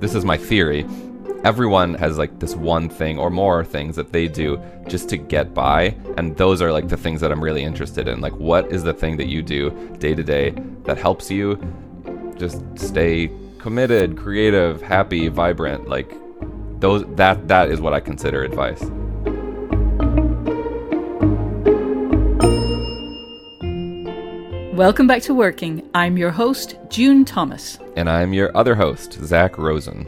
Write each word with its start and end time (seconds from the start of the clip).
this 0.00 0.14
is 0.14 0.24
my 0.24 0.36
theory. 0.36 0.86
Everyone 1.44 1.94
has 1.94 2.18
like 2.18 2.38
this 2.38 2.54
one 2.54 2.88
thing 2.88 3.18
or 3.18 3.30
more 3.30 3.64
things 3.64 3.96
that 3.96 4.12
they 4.12 4.28
do 4.28 4.60
just 4.86 5.08
to 5.08 5.16
get 5.16 5.54
by. 5.54 5.96
And 6.16 6.36
those 6.36 6.62
are 6.62 6.72
like 6.72 6.88
the 6.88 6.96
things 6.96 7.20
that 7.20 7.32
I'm 7.32 7.42
really 7.42 7.64
interested 7.64 8.06
in. 8.06 8.20
Like, 8.20 8.34
what 8.34 8.70
is 8.70 8.84
the 8.84 8.94
thing 8.94 9.16
that 9.16 9.26
you 9.26 9.42
do 9.42 9.70
day 9.98 10.14
to 10.14 10.22
day 10.22 10.50
that 10.84 10.98
helps 10.98 11.30
you 11.30 11.56
just 12.36 12.62
stay 12.78 13.30
committed, 13.58 14.16
creative, 14.16 14.82
happy, 14.82 15.28
vibrant? 15.28 15.88
Like, 15.88 16.14
those 16.80 17.04
that 17.16 17.48
that 17.48 17.70
is 17.70 17.80
what 17.80 17.92
I 17.92 18.00
consider 18.00 18.44
advice. 18.44 18.82
Welcome 24.76 25.08
back 25.08 25.22
to 25.22 25.34
Working. 25.34 25.88
I'm 25.92 26.16
your 26.16 26.30
host, 26.30 26.76
June 26.88 27.24
Thomas. 27.24 27.78
And 27.98 28.08
I'm 28.08 28.32
your 28.32 28.56
other 28.56 28.76
host, 28.76 29.14
Zach 29.24 29.58
Rosen. 29.58 30.06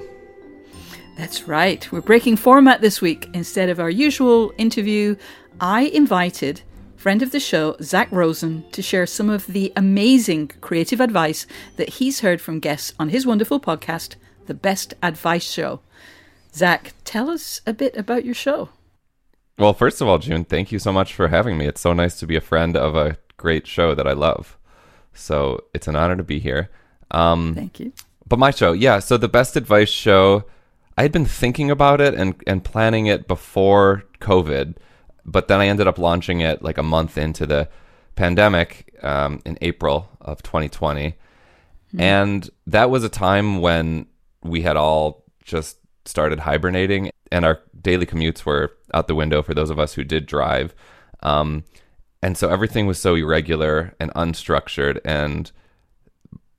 That's 1.16 1.48
right. 1.48 1.90
We're 1.90 2.00
breaking 2.00 2.36
format 2.36 2.80
this 2.80 3.00
week. 3.00 3.28
Instead 3.34 3.68
of 3.68 3.80
our 3.80 3.90
usual 3.90 4.52
interview, 4.58 5.16
I 5.60 5.86
invited 5.86 6.62
friend 6.96 7.20
of 7.20 7.32
the 7.32 7.40
show, 7.40 7.74
Zach 7.82 8.06
Rosen, 8.12 8.64
to 8.70 8.80
share 8.80 9.06
some 9.06 9.28
of 9.28 9.44
the 9.48 9.72
amazing 9.74 10.52
creative 10.60 11.00
advice 11.00 11.48
that 11.78 11.88
he's 11.88 12.20
heard 12.20 12.40
from 12.40 12.60
guests 12.60 12.92
on 13.00 13.08
his 13.08 13.26
wonderful 13.26 13.58
podcast, 13.58 14.14
The 14.46 14.54
Best 14.54 14.94
Advice 15.02 15.50
Show. 15.50 15.80
Zach, 16.54 16.94
tell 17.02 17.28
us 17.28 17.60
a 17.66 17.72
bit 17.72 17.96
about 17.96 18.24
your 18.24 18.34
show. 18.34 18.68
Well, 19.58 19.74
first 19.74 20.00
of 20.00 20.06
all, 20.06 20.18
June, 20.18 20.44
thank 20.44 20.70
you 20.70 20.78
so 20.78 20.92
much 20.92 21.12
for 21.12 21.26
having 21.26 21.58
me. 21.58 21.66
It's 21.66 21.80
so 21.80 21.92
nice 21.92 22.20
to 22.20 22.26
be 22.28 22.36
a 22.36 22.40
friend 22.40 22.76
of 22.76 22.94
a 22.94 23.16
great 23.36 23.66
show 23.66 23.96
that 23.96 24.06
I 24.06 24.12
love. 24.12 24.56
So 25.12 25.64
it's 25.74 25.88
an 25.88 25.96
honor 25.96 26.14
to 26.14 26.22
be 26.22 26.38
here. 26.38 26.70
Um, 27.10 27.54
Thank 27.54 27.80
you. 27.80 27.92
But 28.26 28.38
my 28.38 28.50
show, 28.50 28.72
yeah. 28.72 29.00
So 29.00 29.16
the 29.16 29.28
best 29.28 29.56
advice 29.56 29.88
show, 29.88 30.44
I 30.96 31.02
had 31.02 31.12
been 31.12 31.26
thinking 31.26 31.70
about 31.70 32.00
it 32.00 32.14
and 32.14 32.40
and 32.46 32.64
planning 32.64 33.06
it 33.06 33.26
before 33.26 34.04
COVID, 34.20 34.76
but 35.24 35.48
then 35.48 35.60
I 35.60 35.66
ended 35.66 35.86
up 35.86 35.98
launching 35.98 36.40
it 36.40 36.62
like 36.62 36.78
a 36.78 36.82
month 36.82 37.18
into 37.18 37.46
the 37.46 37.68
pandemic 38.14 38.94
um, 39.02 39.40
in 39.44 39.58
April 39.60 40.10
of 40.20 40.42
2020, 40.42 41.14
mm. 41.94 42.00
and 42.00 42.48
that 42.66 42.90
was 42.90 43.02
a 43.02 43.08
time 43.08 43.60
when 43.60 44.06
we 44.42 44.62
had 44.62 44.76
all 44.76 45.24
just 45.44 45.78
started 46.04 46.40
hibernating 46.40 47.10
and 47.30 47.44
our 47.44 47.60
daily 47.80 48.06
commutes 48.06 48.44
were 48.44 48.72
out 48.92 49.08
the 49.08 49.14
window 49.14 49.42
for 49.42 49.54
those 49.54 49.70
of 49.70 49.78
us 49.78 49.94
who 49.94 50.04
did 50.04 50.26
drive. 50.26 50.74
Um, 51.22 51.64
and 52.22 52.36
so 52.36 52.48
everything 52.48 52.86
was 52.86 52.98
so 52.98 53.14
irregular 53.14 53.94
and 53.98 54.12
unstructured 54.14 55.00
and 55.04 55.50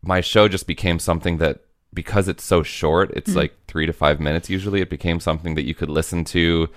my 0.02 0.22
show 0.22 0.48
just 0.48 0.68
became 0.68 1.00
something 1.00 1.38
that 1.38 1.62
because 1.94 2.28
it's 2.28 2.44
so 2.44 2.64
short 2.64 3.12
it's 3.12 3.32
mm-hmm. 3.32 3.40
like 3.40 3.54
three 3.68 3.86
to 3.86 3.94
five 3.94 4.20
minutes 4.20 4.50
usually 4.50 4.82
it 4.82 4.90
became 4.90 5.20
something 5.20 5.56
that 5.56 5.64
you 5.66 5.76
could 5.76 5.90
listen 5.90 6.24
to 6.24 6.70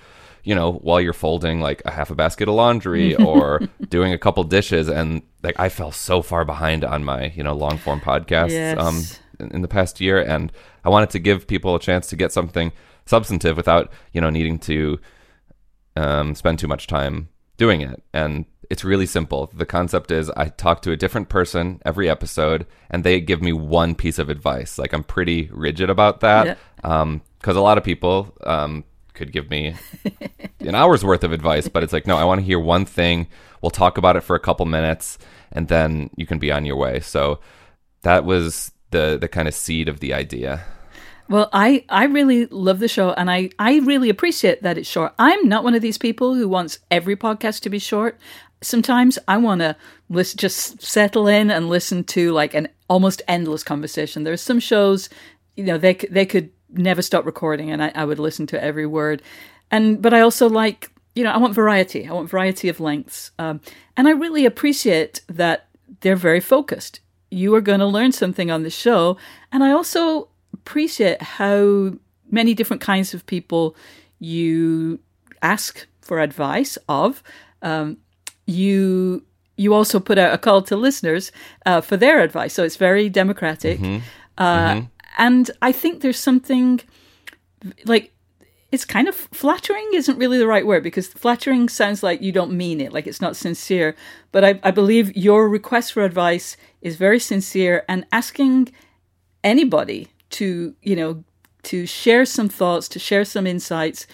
you 0.43 0.53
know 0.53 0.73
while 0.73 1.01
you're 1.01 1.13
folding 1.13 1.59
like 1.59 1.81
a 1.85 1.91
half 1.91 2.11
a 2.11 2.15
basket 2.15 2.47
of 2.47 2.55
laundry 2.55 3.15
or 3.15 3.61
doing 3.89 4.13
a 4.13 4.17
couple 4.17 4.43
dishes 4.43 4.87
and 4.87 5.21
like 5.43 5.59
i 5.59 5.69
fell 5.69 5.91
so 5.91 6.21
far 6.21 6.45
behind 6.45 6.83
on 6.83 7.03
my 7.03 7.31
you 7.35 7.43
know 7.43 7.53
long 7.53 7.77
form 7.77 7.99
podcasts 7.99 8.51
yes. 8.51 8.77
um 8.77 9.01
in, 9.39 9.55
in 9.55 9.61
the 9.61 9.67
past 9.67 9.99
year 9.99 10.21
and 10.21 10.51
i 10.83 10.89
wanted 10.89 11.09
to 11.09 11.19
give 11.19 11.47
people 11.47 11.75
a 11.75 11.79
chance 11.79 12.07
to 12.07 12.15
get 12.15 12.31
something 12.31 12.71
substantive 13.05 13.57
without 13.57 13.91
you 14.13 14.21
know 14.21 14.29
needing 14.29 14.59
to 14.59 14.99
um, 15.97 16.35
spend 16.35 16.59
too 16.59 16.67
much 16.67 16.87
time 16.87 17.29
doing 17.57 17.79
it 17.79 18.03
and 18.13 18.45
it's 18.69 18.83
really 18.83 19.05
simple. 19.05 19.51
The 19.53 19.65
concept 19.65 20.11
is 20.11 20.29
I 20.31 20.49
talk 20.49 20.81
to 20.83 20.91
a 20.91 20.97
different 20.97 21.29
person 21.29 21.81
every 21.85 22.09
episode, 22.09 22.65
and 22.89 23.03
they 23.03 23.19
give 23.19 23.41
me 23.41 23.53
one 23.53 23.95
piece 23.95 24.19
of 24.19 24.29
advice. 24.29 24.77
Like 24.77 24.93
I'm 24.93 25.03
pretty 25.03 25.49
rigid 25.51 25.89
about 25.89 26.21
that, 26.21 26.57
because 26.75 26.91
yeah. 26.91 27.01
um, 27.01 27.21
a 27.45 27.53
lot 27.61 27.77
of 27.77 27.83
people 27.83 28.35
um, 28.43 28.83
could 29.13 29.31
give 29.31 29.49
me 29.49 29.75
an 30.59 30.75
hour's 30.75 31.03
worth 31.03 31.23
of 31.23 31.31
advice, 31.31 31.67
but 31.67 31.83
it's 31.83 31.93
like 31.93 32.07
no, 32.07 32.17
I 32.17 32.23
want 32.23 32.39
to 32.39 32.45
hear 32.45 32.59
one 32.59 32.85
thing. 32.85 33.27
We'll 33.61 33.71
talk 33.71 33.97
about 33.97 34.15
it 34.15 34.21
for 34.21 34.35
a 34.35 34.39
couple 34.39 34.65
minutes, 34.65 35.17
and 35.51 35.67
then 35.67 36.09
you 36.15 36.25
can 36.25 36.39
be 36.39 36.51
on 36.51 36.65
your 36.65 36.77
way. 36.77 36.99
So 36.99 37.39
that 38.01 38.25
was 38.25 38.71
the 38.91 39.17
the 39.19 39.27
kind 39.27 39.47
of 39.47 39.53
seed 39.53 39.89
of 39.89 39.99
the 39.99 40.13
idea. 40.13 40.63
Well, 41.27 41.49
I, 41.51 41.85
I 41.89 42.05
really 42.05 42.45
love 42.45 42.77
the 42.77 42.87
show 42.87 43.11
and 43.11 43.31
I, 43.31 43.49
I 43.57 43.79
really 43.79 44.09
appreciate 44.09 44.61
that 44.61 44.77
it's 44.77 44.87
short. 44.87 45.13
I'm 45.17 45.49
not 45.49 45.63
one 45.63 45.73
of 45.73 45.81
these 45.81 45.97
people 45.97 46.35
who 46.35 46.47
wants 46.47 46.77
every 46.91 47.15
podcast 47.15 47.61
to 47.61 47.69
be 47.71 47.79
short 47.79 48.19
sometimes 48.65 49.19
I 49.27 49.37
want 49.37 49.61
to 49.61 49.75
just 50.11 50.81
settle 50.81 51.27
in 51.27 51.51
and 51.51 51.69
listen 51.69 52.03
to 52.05 52.31
like 52.31 52.53
an 52.53 52.67
almost 52.89 53.21
endless 53.27 53.63
conversation. 53.63 54.23
There's 54.23 54.41
some 54.41 54.59
shows, 54.59 55.09
you 55.55 55.63
know, 55.63 55.77
they 55.77 55.93
they 55.93 56.25
could 56.25 56.51
never 56.69 57.01
stop 57.01 57.25
recording, 57.25 57.71
and 57.71 57.83
I, 57.83 57.91
I 57.95 58.05
would 58.05 58.19
listen 58.19 58.47
to 58.47 58.63
every 58.63 58.85
word. 58.85 59.21
And 59.71 60.01
but 60.01 60.13
I 60.13 60.21
also 60.21 60.49
like, 60.49 60.91
you 61.15 61.23
know, 61.23 61.31
I 61.31 61.37
want 61.37 61.53
variety. 61.53 62.07
I 62.07 62.13
want 62.13 62.29
variety 62.29 62.69
of 62.69 62.79
lengths, 62.79 63.31
um, 63.39 63.61
and 63.95 64.07
I 64.07 64.11
really 64.11 64.45
appreciate 64.45 65.21
that 65.27 65.67
they're 66.01 66.15
very 66.15 66.41
focused. 66.41 66.99
You 67.31 67.55
are 67.55 67.61
going 67.61 67.79
to 67.79 67.85
learn 67.85 68.11
something 68.11 68.51
on 68.51 68.63
the 68.63 68.69
show, 68.69 69.17
and 69.51 69.63
I 69.63 69.71
also 69.71 70.29
appreciate 70.53 71.21
how 71.21 71.93
many 72.29 72.53
different 72.53 72.81
kinds 72.81 73.13
of 73.13 73.25
people 73.25 73.75
you 74.19 74.99
ask 75.41 75.87
for 76.01 76.19
advice 76.19 76.77
of. 76.87 77.23
Um, 77.61 77.97
you 78.45 79.23
you 79.57 79.73
also 79.73 79.99
put 79.99 80.17
out 80.17 80.33
a 80.33 80.37
call 80.37 80.61
to 80.61 80.75
listeners 80.75 81.31
uh, 81.65 81.81
for 81.81 81.97
their 81.97 82.21
advice. 82.21 82.53
So 82.53 82.63
it's 82.63 82.75
very 82.75 83.09
democratic. 83.09 83.79
Mm-hmm. 83.79 84.03
Uh, 84.37 84.73
mm-hmm. 84.73 84.85
And 85.17 85.51
I 85.61 85.71
think 85.71 86.01
there's 86.01 86.19
something 86.19 86.81
like 87.85 88.11
it's 88.71 88.83
kind 88.83 89.07
of 89.07 89.15
flattering 89.15 89.87
isn't 89.93 90.17
really 90.17 90.37
the 90.37 90.47
right 90.47 90.65
word 90.65 90.83
because 90.83 91.07
flattering 91.07 91.69
sounds 91.69 92.03
like 92.03 92.21
you 92.21 92.33
don't 92.33 92.51
mean 92.51 92.81
it, 92.81 92.91
like 92.91 93.07
it's 93.07 93.21
not 93.21 93.37
sincere. 93.37 93.95
But 94.33 94.43
I, 94.43 94.59
I 94.63 94.71
believe 94.71 95.15
your 95.15 95.47
request 95.47 95.93
for 95.93 96.03
advice 96.03 96.57
is 96.81 96.97
very 96.97 97.19
sincere 97.19 97.85
and 97.87 98.05
asking 98.11 98.73
anybody 99.43 100.09
to, 100.31 100.75
you 100.81 100.95
know, 100.95 101.23
to 101.63 101.85
share 101.85 102.25
some 102.25 102.49
thoughts, 102.49 102.89
to 102.89 102.99
share 102.99 103.23
some 103.23 103.47
insights 103.47 104.05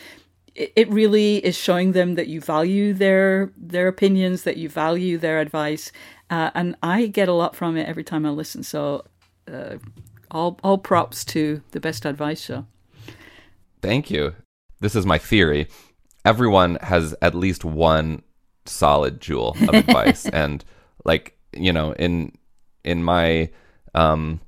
it 0.55 0.89
really 0.89 1.37
is 1.37 1.55
showing 1.55 1.93
them 1.93 2.15
that 2.15 2.27
you 2.27 2.41
value 2.41 2.93
their 2.93 3.51
their 3.55 3.87
opinions, 3.87 4.43
that 4.43 4.57
you 4.57 4.67
value 4.69 5.17
their 5.17 5.39
advice, 5.39 5.91
uh, 6.29 6.51
and 6.53 6.75
I 6.83 7.07
get 7.07 7.29
a 7.29 7.33
lot 7.33 7.55
from 7.55 7.77
it 7.77 7.87
every 7.87 8.03
time 8.03 8.25
I 8.25 8.29
listen. 8.29 8.63
So, 8.63 9.05
uh, 9.51 9.77
all 10.29 10.59
all 10.63 10.77
props 10.77 11.23
to 11.25 11.61
the 11.71 11.79
best 11.79 12.05
advice 12.05 12.41
show. 12.41 12.65
Thank 13.81 14.11
you. 14.11 14.35
This 14.79 14.95
is 14.95 15.05
my 15.05 15.17
theory. 15.17 15.67
Everyone 16.25 16.77
has 16.81 17.15
at 17.21 17.33
least 17.33 17.63
one 17.63 18.21
solid 18.65 19.21
jewel 19.21 19.55
of 19.61 19.69
advice, 19.73 20.27
and 20.27 20.65
like 21.05 21.37
you 21.53 21.71
know, 21.71 21.93
in 21.93 22.33
in 22.83 23.03
my 23.03 23.49
um, 23.95 24.41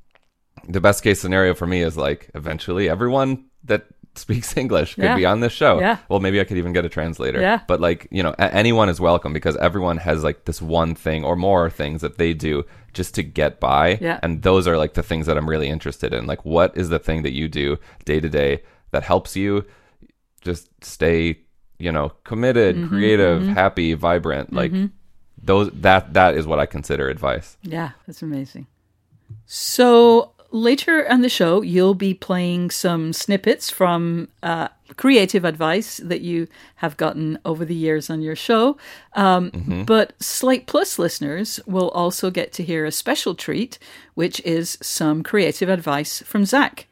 the 0.67 0.81
best 0.81 1.03
case 1.03 1.19
scenario 1.19 1.53
for 1.53 1.67
me 1.67 1.81
is 1.81 1.97
like 1.97 2.29
eventually 2.35 2.89
everyone 2.89 3.45
that 3.63 3.87
speaks 4.15 4.55
English 4.57 4.95
could 4.95 5.03
yeah. 5.03 5.15
be 5.15 5.25
on 5.25 5.39
this 5.39 5.53
show. 5.53 5.79
Yeah. 5.79 5.97
Well, 6.09 6.19
maybe 6.19 6.39
I 6.39 6.43
could 6.43 6.57
even 6.57 6.73
get 6.73 6.85
a 6.85 6.89
translator. 6.89 7.41
Yeah. 7.41 7.61
But 7.67 7.79
like, 7.81 8.07
you 8.11 8.23
know, 8.23 8.35
a- 8.37 8.53
anyone 8.53 8.89
is 8.89 8.99
welcome 8.99 9.33
because 9.33 9.57
everyone 9.57 9.97
has 9.97 10.23
like 10.23 10.45
this 10.45 10.61
one 10.61 10.95
thing 10.95 11.23
or 11.23 11.35
more 11.35 11.69
things 11.69 12.01
that 12.01 12.17
they 12.17 12.33
do 12.33 12.63
just 12.93 13.15
to 13.15 13.23
get 13.23 13.59
by. 13.59 13.97
Yeah. 14.01 14.19
And 14.21 14.41
those 14.41 14.67
are 14.67 14.77
like 14.77 14.93
the 14.93 15.03
things 15.03 15.25
that 15.25 15.37
I'm 15.37 15.49
really 15.49 15.69
interested 15.69 16.13
in. 16.13 16.25
Like, 16.25 16.45
what 16.45 16.75
is 16.77 16.89
the 16.89 16.99
thing 16.99 17.23
that 17.23 17.33
you 17.33 17.47
do 17.47 17.77
day 18.05 18.19
to 18.19 18.29
day 18.29 18.63
that 18.91 19.03
helps 19.03 19.35
you 19.35 19.65
just 20.41 20.69
stay, 20.83 21.39
you 21.79 21.91
know, 21.91 22.09
committed, 22.23 22.75
mm-hmm, 22.75 22.89
creative, 22.89 23.41
mm-hmm. 23.41 23.53
happy, 23.53 23.93
vibrant? 23.93 24.53
Like 24.53 24.71
mm-hmm. 24.71 24.87
those 25.41 25.71
that 25.71 26.13
that 26.13 26.35
is 26.35 26.45
what 26.45 26.59
I 26.59 26.65
consider 26.65 27.09
advice. 27.09 27.57
Yeah, 27.63 27.91
that's 28.05 28.21
amazing. 28.21 28.67
So 29.45 30.32
later 30.53 31.09
on 31.11 31.21
the 31.21 31.29
show, 31.29 31.61
you'll 31.61 31.95
be 31.95 32.13
playing 32.13 32.69
some 32.69 33.11
snippets 33.11 33.69
from 33.69 34.29
uh, 34.43 34.67
creative 34.95 35.43
advice 35.43 35.97
that 35.97 36.21
you 36.21 36.47
have 36.75 36.95
gotten 36.95 37.39
over 37.43 37.65
the 37.65 37.75
years 37.75 38.09
on 38.09 38.21
your 38.21 38.35
show. 38.35 38.77
Um, 39.13 39.51
mm-hmm. 39.51 39.83
But 39.83 40.13
Slate 40.21 40.67
Plus 40.67 40.99
listeners 40.99 41.59
will 41.65 41.89
also 41.89 42.29
get 42.29 42.53
to 42.53 42.63
hear 42.63 42.85
a 42.85 42.91
special 42.91 43.33
treat, 43.33 43.79
which 44.13 44.39
is 44.41 44.77
some 44.81 45.23
creative 45.23 45.69
advice 45.69 46.21
from 46.21 46.45
Zach. 46.45 46.87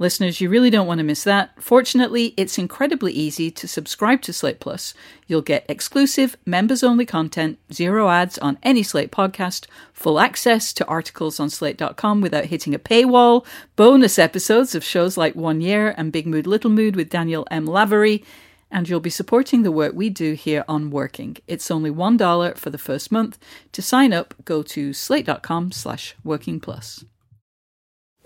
Listeners, 0.00 0.40
you 0.40 0.48
really 0.48 0.70
don't 0.70 0.86
want 0.86 0.96
to 0.96 1.04
miss 1.04 1.24
that. 1.24 1.50
Fortunately, 1.62 2.32
it's 2.38 2.56
incredibly 2.56 3.12
easy 3.12 3.50
to 3.50 3.68
subscribe 3.68 4.22
to 4.22 4.32
Slate 4.32 4.58
Plus. 4.58 4.94
You'll 5.26 5.42
get 5.42 5.66
exclusive, 5.68 6.38
members 6.46 6.82
only 6.82 7.04
content, 7.04 7.58
zero 7.70 8.08
ads 8.08 8.38
on 8.38 8.56
any 8.62 8.82
Slate 8.82 9.12
podcast, 9.12 9.66
full 9.92 10.18
access 10.18 10.72
to 10.72 10.86
articles 10.86 11.38
on 11.38 11.50
slate.com 11.50 12.22
without 12.22 12.46
hitting 12.46 12.74
a 12.74 12.78
paywall, 12.78 13.44
bonus 13.76 14.18
episodes 14.18 14.74
of 14.74 14.82
shows 14.82 15.18
like 15.18 15.36
One 15.36 15.60
Year 15.60 15.94
and 15.98 16.10
Big 16.10 16.26
Mood 16.26 16.46
Little 16.46 16.70
Mood 16.70 16.96
with 16.96 17.10
Daniel 17.10 17.46
M. 17.50 17.66
Lavery, 17.66 18.24
and 18.70 18.88
you'll 18.88 19.00
be 19.00 19.10
supporting 19.10 19.64
the 19.64 19.70
work 19.70 19.92
we 19.92 20.08
do 20.08 20.32
here 20.32 20.64
on 20.66 20.90
Working. 20.90 21.36
It's 21.46 21.70
only 21.70 21.90
$1 21.90 22.56
for 22.56 22.70
the 22.70 22.78
first 22.78 23.12
month. 23.12 23.38
To 23.72 23.82
sign 23.82 24.14
up, 24.14 24.32
go 24.46 24.62
to 24.62 24.94
slate.com 24.94 25.72
slash 25.72 26.16
working 26.24 26.58
plus. 26.58 27.04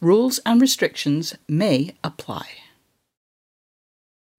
Rules 0.00 0.38
and 0.44 0.60
restrictions 0.60 1.34
may 1.48 1.94
apply. 2.04 2.46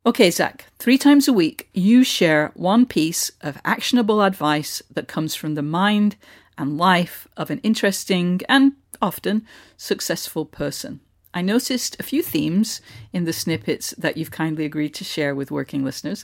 Okay, 0.05 0.31
Zach, 0.31 0.65
three 0.79 0.97
times 0.97 1.27
a 1.27 1.33
week 1.33 1.67
you 1.73 2.03
share 2.03 2.51
one 2.53 2.85
piece 2.85 3.31
of 3.41 3.59
actionable 3.65 4.21
advice 4.21 4.81
that 4.91 5.07
comes 5.07 5.35
from 5.35 5.55
the 5.55 5.61
mind 5.61 6.15
and 6.57 6.77
life 6.77 7.27
of 7.35 7.49
an 7.49 7.59
interesting 7.59 8.39
and 8.47 8.73
often 9.01 9.45
successful 9.75 10.45
person. 10.45 11.01
I 11.33 11.41
noticed 11.41 11.97
a 11.99 12.03
few 12.03 12.23
themes 12.23 12.81
in 13.11 13.25
the 13.25 13.33
snippets 13.33 13.91
that 13.97 14.15
you've 14.15 14.31
kindly 14.31 14.63
agreed 14.63 14.93
to 14.95 15.03
share 15.03 15.35
with 15.35 15.51
working 15.51 15.83
listeners. 15.83 16.23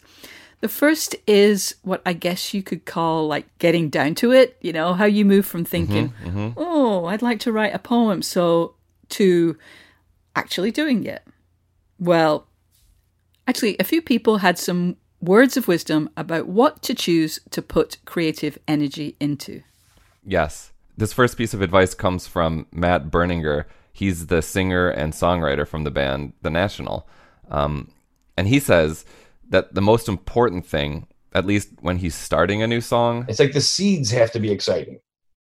The 0.61 0.69
first 0.69 1.15
is 1.27 1.75
what 1.81 2.01
I 2.05 2.13
guess 2.13 2.53
you 2.53 2.63
could 2.63 2.85
call 2.85 3.27
like 3.27 3.45
getting 3.59 3.89
down 3.89 4.15
to 4.15 4.31
it, 4.31 4.57
you 4.61 4.71
know, 4.71 4.93
how 4.93 5.05
you 5.05 5.25
move 5.25 5.45
from 5.45 5.65
thinking, 5.65 6.09
mm-hmm, 6.09 6.39
mm-hmm. 6.39 6.53
oh, 6.55 7.05
I'd 7.05 7.21
like 7.21 7.41
to 7.41 7.51
write 7.51 7.75
a 7.75 7.79
poem, 7.79 8.21
so 8.21 8.75
to 9.13 9.57
actually 10.35 10.71
doing 10.71 11.05
it. 11.05 11.23
Well, 11.99 12.47
actually, 13.47 13.77
a 13.79 13.83
few 13.83 14.01
people 14.01 14.37
had 14.37 14.57
some 14.57 14.97
words 15.21 15.55
of 15.55 15.67
wisdom 15.67 16.09
about 16.17 16.47
what 16.47 16.81
to 16.83 16.93
choose 16.93 17.39
to 17.51 17.61
put 17.61 17.97
creative 18.05 18.57
energy 18.67 19.15
into. 19.19 19.61
Yes. 20.25 20.71
This 20.97 21.13
first 21.13 21.37
piece 21.37 21.53
of 21.53 21.61
advice 21.61 21.93
comes 21.93 22.27
from 22.27 22.67
Matt 22.71 23.09
Berninger. 23.09 23.65
He's 23.93 24.27
the 24.27 24.41
singer 24.41 24.89
and 24.89 25.13
songwriter 25.13 25.67
from 25.67 25.83
the 25.83 25.91
band 25.91 26.33
The 26.41 26.49
National. 26.49 27.07
Um, 27.49 27.91
and 28.37 28.47
he 28.47 28.59
says 28.59 29.05
that 29.49 29.73
the 29.73 29.81
most 29.81 30.07
important 30.07 30.65
thing, 30.65 31.07
at 31.33 31.45
least 31.45 31.69
when 31.81 31.97
he's 31.97 32.15
starting 32.15 32.61
a 32.61 32.67
new 32.67 32.81
song, 32.81 33.25
it's 33.27 33.39
like 33.39 33.53
the 33.53 33.61
seeds 33.61 34.11
have 34.11 34.31
to 34.31 34.39
be 34.39 34.51
exciting. 34.51 34.99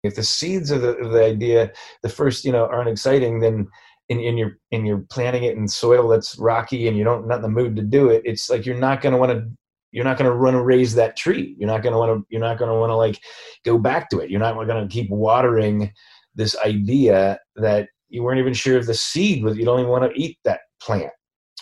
If 0.06 0.16
the 0.16 0.22
seeds 0.22 0.70
of 0.70 0.82
the, 0.82 0.96
of 0.96 1.12
the 1.12 1.24
idea, 1.24 1.72
the 2.02 2.08
first, 2.08 2.44
you 2.44 2.52
know, 2.52 2.66
aren't 2.66 2.88
exciting, 2.88 3.40
then 3.40 3.68
in, 4.08 4.20
your 4.36 4.58
in 4.70 4.86
you're 4.86 5.04
planting 5.10 5.44
it 5.44 5.56
in 5.56 5.66
soil 5.66 6.08
that's 6.08 6.38
rocky 6.38 6.86
and 6.86 6.96
you 6.96 7.04
don't 7.04 7.26
not 7.26 7.36
in 7.36 7.42
the 7.42 7.48
mood 7.48 7.76
to 7.76 7.82
do 7.82 8.08
it, 8.08 8.22
it's 8.24 8.48
like 8.48 8.64
you're 8.64 8.76
not 8.76 9.00
going 9.00 9.12
to 9.12 9.18
want 9.18 9.32
to 9.32 9.46
you're 9.92 10.04
not 10.04 10.18
going 10.18 10.30
to 10.30 10.36
run 10.36 10.54
and 10.54 10.66
raise 10.66 10.94
that 10.94 11.16
tree. 11.16 11.56
You're 11.58 11.68
not 11.68 11.82
going 11.82 11.92
to 11.92 11.98
want 11.98 12.18
to 12.18 12.26
you're 12.28 12.40
not 12.40 12.58
going 12.58 12.70
to 12.70 12.78
want 12.78 12.90
to 12.90 12.96
like 12.96 13.18
go 13.64 13.78
back 13.78 14.10
to 14.10 14.20
it. 14.20 14.30
You're 14.30 14.40
not 14.40 14.54
going 14.54 14.88
to 14.88 14.92
keep 14.92 15.10
watering 15.10 15.92
this 16.34 16.56
idea 16.58 17.38
that 17.56 17.88
you 18.08 18.22
weren't 18.22 18.38
even 18.38 18.54
sure 18.54 18.78
if 18.78 18.86
the 18.86 18.94
seed 18.94 19.42
was. 19.42 19.56
You 19.56 19.64
don't 19.64 19.80
even 19.80 19.90
want 19.90 20.04
to 20.04 20.20
eat 20.20 20.38
that 20.44 20.60
plant. 20.80 21.10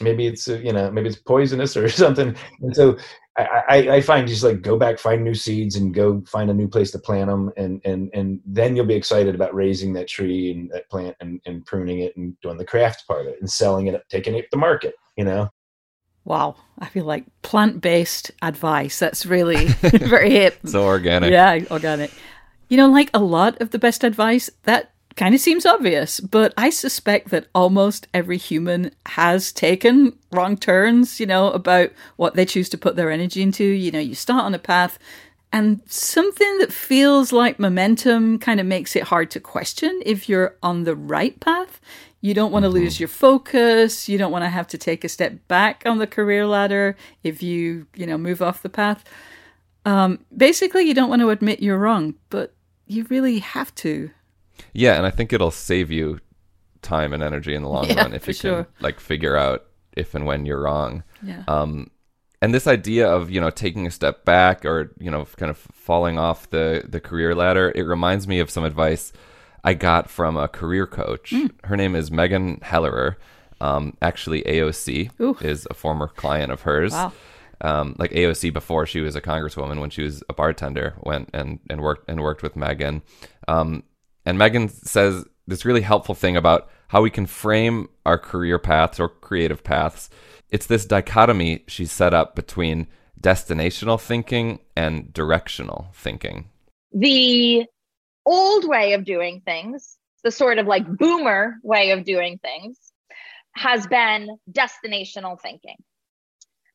Maybe 0.01 0.27
it's 0.27 0.49
uh, 0.49 0.59
you 0.59 0.73
know 0.73 0.91
maybe 0.91 1.09
it's 1.09 1.19
poisonous 1.19 1.77
or 1.77 1.89
something. 1.89 2.35
And 2.61 2.75
so 2.75 2.97
I, 3.37 3.89
I, 3.91 4.01
find 4.01 4.29
just 4.29 4.45
like 4.45 4.63
go 4.63 4.79
back, 4.79 4.99
find 4.99 5.25
new 5.25 5.35
seeds, 5.35 5.75
and 5.75 5.93
go 5.93 6.23
find 6.27 6.51
a 6.51 6.55
new 6.55 6.69
place 6.69 6.93
to 6.93 7.01
plant 7.01 7.29
them, 7.29 7.51
and 7.57 7.81
and 7.85 8.09
and 8.15 8.41
then 8.47 8.77
you'll 8.77 8.87
be 8.87 8.95
excited 8.95 9.35
about 9.35 9.55
raising 9.55 9.93
that 9.95 10.07
tree 10.07 10.53
and 10.53 10.71
that 10.71 10.89
plant 10.89 11.17
and, 11.21 11.41
and 11.45 11.67
pruning 11.67 12.01
it 12.01 12.17
and 12.17 12.39
doing 12.43 12.59
the 12.59 12.65
craft 12.65 13.07
part 13.09 13.23
of 13.23 13.27
it 13.27 13.41
and 13.41 13.51
selling 13.51 13.89
it, 13.89 14.01
taking 14.09 14.37
it 14.37 14.43
to 14.43 14.49
the 14.53 14.57
market. 14.57 14.95
You 15.17 15.25
know. 15.25 15.49
Wow, 16.25 16.57
I 16.79 16.87
feel 16.87 17.05
like 17.05 17.25
plant 17.43 17.81
based 17.81 18.31
advice. 18.41 19.01
That's 19.01 19.27
really 19.27 19.67
very 19.81 20.31
hip. 20.31 20.59
so 20.65 20.85
organic. 20.85 21.33
Yeah, 21.33 21.59
organic. 21.73 22.13
You 22.69 22.77
know, 22.77 22.89
like 22.89 23.11
a 23.13 23.19
lot 23.19 23.61
of 23.61 23.71
the 23.71 23.81
best 23.81 24.05
advice, 24.05 24.49
that 24.63 24.94
kind 25.17 25.35
of 25.35 25.41
seems 25.41 25.65
obvious, 25.65 26.21
but 26.21 26.53
I 26.57 26.71
suspect 26.71 27.31
that 27.31 27.47
almost 27.55 28.09
every 28.13 28.37
human 28.37 28.91
has 29.07 29.53
taken 29.53 30.19
wrong 30.33 30.57
turns, 30.57 31.21
you 31.21 31.27
know, 31.27 31.51
about 31.51 31.91
what 32.17 32.35
they 32.35 32.45
choose 32.45 32.69
to 32.71 32.79
put 32.79 32.97
their 32.97 33.11
energy 33.11 33.43
into. 33.43 33.65
You 33.65 33.93
know, 33.93 34.01
you 34.01 34.15
start 34.15 34.45
on 34.45 34.55
a 34.55 34.59
path 34.59 34.99
and 35.55 35.81
something 35.87 36.59
that 36.59 36.73
feels 36.73 37.33
like 37.33 37.61
momentum 37.61 38.41
kind 38.41 38.59
of 38.59 38.67
makes 38.67 38.97
it 38.97 39.05
hard 39.05 39.31
to 39.31 39.39
question 39.39 40.01
if 40.05 40.29
you're 40.29 40.57
on 40.65 40.83
the 40.83 40.97
right 40.97 41.39
path. 41.39 41.81
You 42.21 42.35
don't 42.35 42.51
want 42.51 42.65
to 42.65 42.71
mm-hmm. 42.71 42.79
lose 42.79 42.99
your 42.99 43.09
focus. 43.09 44.09
You 44.09 44.19
don't 44.19 44.33
want 44.33 44.43
to 44.43 44.49
have 44.49 44.67
to 44.69 44.79
take 44.79 45.05
a 45.05 45.09
step 45.09 45.47
back 45.47 45.85
on 45.87 45.99
the 45.99 46.09
career 46.09 46.45
ladder 46.45 46.97
if 47.23 47.41
you, 47.41 47.87
you 47.95 48.05
know, 48.05 48.19
move 48.19 48.43
off 48.43 48.63
the 48.63 48.69
path. 48.69 49.05
Um, 49.85 50.25
basically, 50.37 50.89
you 50.89 50.95
don't 50.95 51.09
want 51.11 51.21
to 51.21 51.31
admit 51.31 51.63
you're 51.63 51.79
wrong, 51.79 52.15
but 52.31 52.53
you 52.89 53.05
really 53.09 53.39
have 53.39 53.73
to. 53.77 54.11
Yeah, 54.73 54.95
and 54.95 55.07
I 55.07 55.11
think 55.11 55.33
it'll 55.33 55.51
save 55.51 55.91
you 55.91 56.21
time 56.83 57.13
and 57.13 57.23
energy 57.23 57.55
in 57.55 57.63
the 57.63 57.69
long 57.69 57.89
yeah, 57.89 58.03
run 58.03 58.15
if 58.15 58.29
you 58.29 58.35
can 58.35 58.67
like 58.81 59.01
figure 59.01 59.37
out 59.37 59.65
if 59.97 60.15
and 60.15 60.27
when 60.27 60.47
you're 60.47 60.63
wrong. 60.63 61.03
Yeah. 61.23 61.43
Um, 61.49 61.91
and 62.43 62.53
this 62.53 62.67
idea 62.67 63.09
of 63.09 63.31
you 63.31 63.41
know 63.41 63.51
taking 63.51 63.87
a 63.87 63.91
step 63.91 64.25
back 64.25 64.65
or 64.65 64.93
you 64.99 65.11
know 65.11 65.25
kind 65.37 65.51
of 65.51 65.57
falling 65.57 66.19
off 66.19 66.51
the 66.51 66.85
the 66.87 67.01
career 67.01 67.35
ladder, 67.35 67.73
it 67.75 67.83
reminds 67.83 68.29
me 68.29 68.39
of 68.39 68.51
some 68.51 68.65
advice 68.65 69.13
I 69.65 69.75
got 69.75 70.11
from 70.11 70.37
a 70.37 70.47
career 70.47 70.87
coach. 70.87 71.31
Mm. 71.31 71.53
Her 71.65 71.77
name 71.77 71.97
is 71.97 72.11
Megan 72.11 72.59
Hellerer. 72.59 73.17
Um, 73.61 73.97
actually, 74.03 74.43
AOC 74.43 75.19
Ooh. 75.21 75.39
is 75.41 75.67
a 75.71 75.75
former 75.75 76.09
client 76.09 76.53
of 76.53 76.63
hers. 76.63 76.93
Wow. 76.93 77.13
Um, 77.63 77.97
like 77.99 78.11
AOC 78.11 78.53
before 78.53 78.85
she 78.85 79.01
was 79.01 79.17
a 79.17 79.23
congresswoman 79.23 79.81
when 79.81 79.89
she 79.89 80.03
was 80.03 80.23
a 80.29 80.35
bartender 80.35 80.95
went 81.03 81.31
and, 81.33 81.61
and 81.71 81.81
worked 81.81 82.11
and 82.11 82.21
worked 82.21 82.43
with 82.43 82.57
Megan. 82.57 83.01
Um, 83.49 83.85
and 84.25 84.39
Megan 84.39 84.69
says 84.69 85.25
this 85.47 85.65
really 85.65 85.83
helpful 85.83 86.15
thing 86.15 86.37
about 86.37 86.69
how 86.89 87.03
we 87.03 87.11
can 87.11 87.27
frame 87.27 87.89
our 88.07 88.19
career 88.19 88.59
paths 88.59 88.99
or 89.01 89.09
creative 89.09 89.63
paths. 89.63 90.11
It's 90.51 90.67
this 90.67 90.87
dichotomy 90.87 91.65
she's 91.67 91.93
set 91.93 92.15
up 92.15 92.35
between 92.35 92.87
destinational 93.21 94.01
thinking 94.01 94.61
and 94.77 95.13
directional 95.13 95.89
thinking. 95.95 96.51
The 96.93 97.65
old 98.27 98.69
way 98.69 98.93
of 98.93 99.05
doing 99.05 99.43
things, 99.45 99.97
the 100.23 100.31
sort 100.31 100.59
of 100.59 100.67
like 100.67 100.87
boomer 100.87 101.57
way 101.63 101.91
of 101.91 102.05
doing 102.05 102.39
things, 102.39 102.79
has 103.57 103.87
been 103.87 104.37
destinational 104.51 105.41
thinking. 105.41 105.77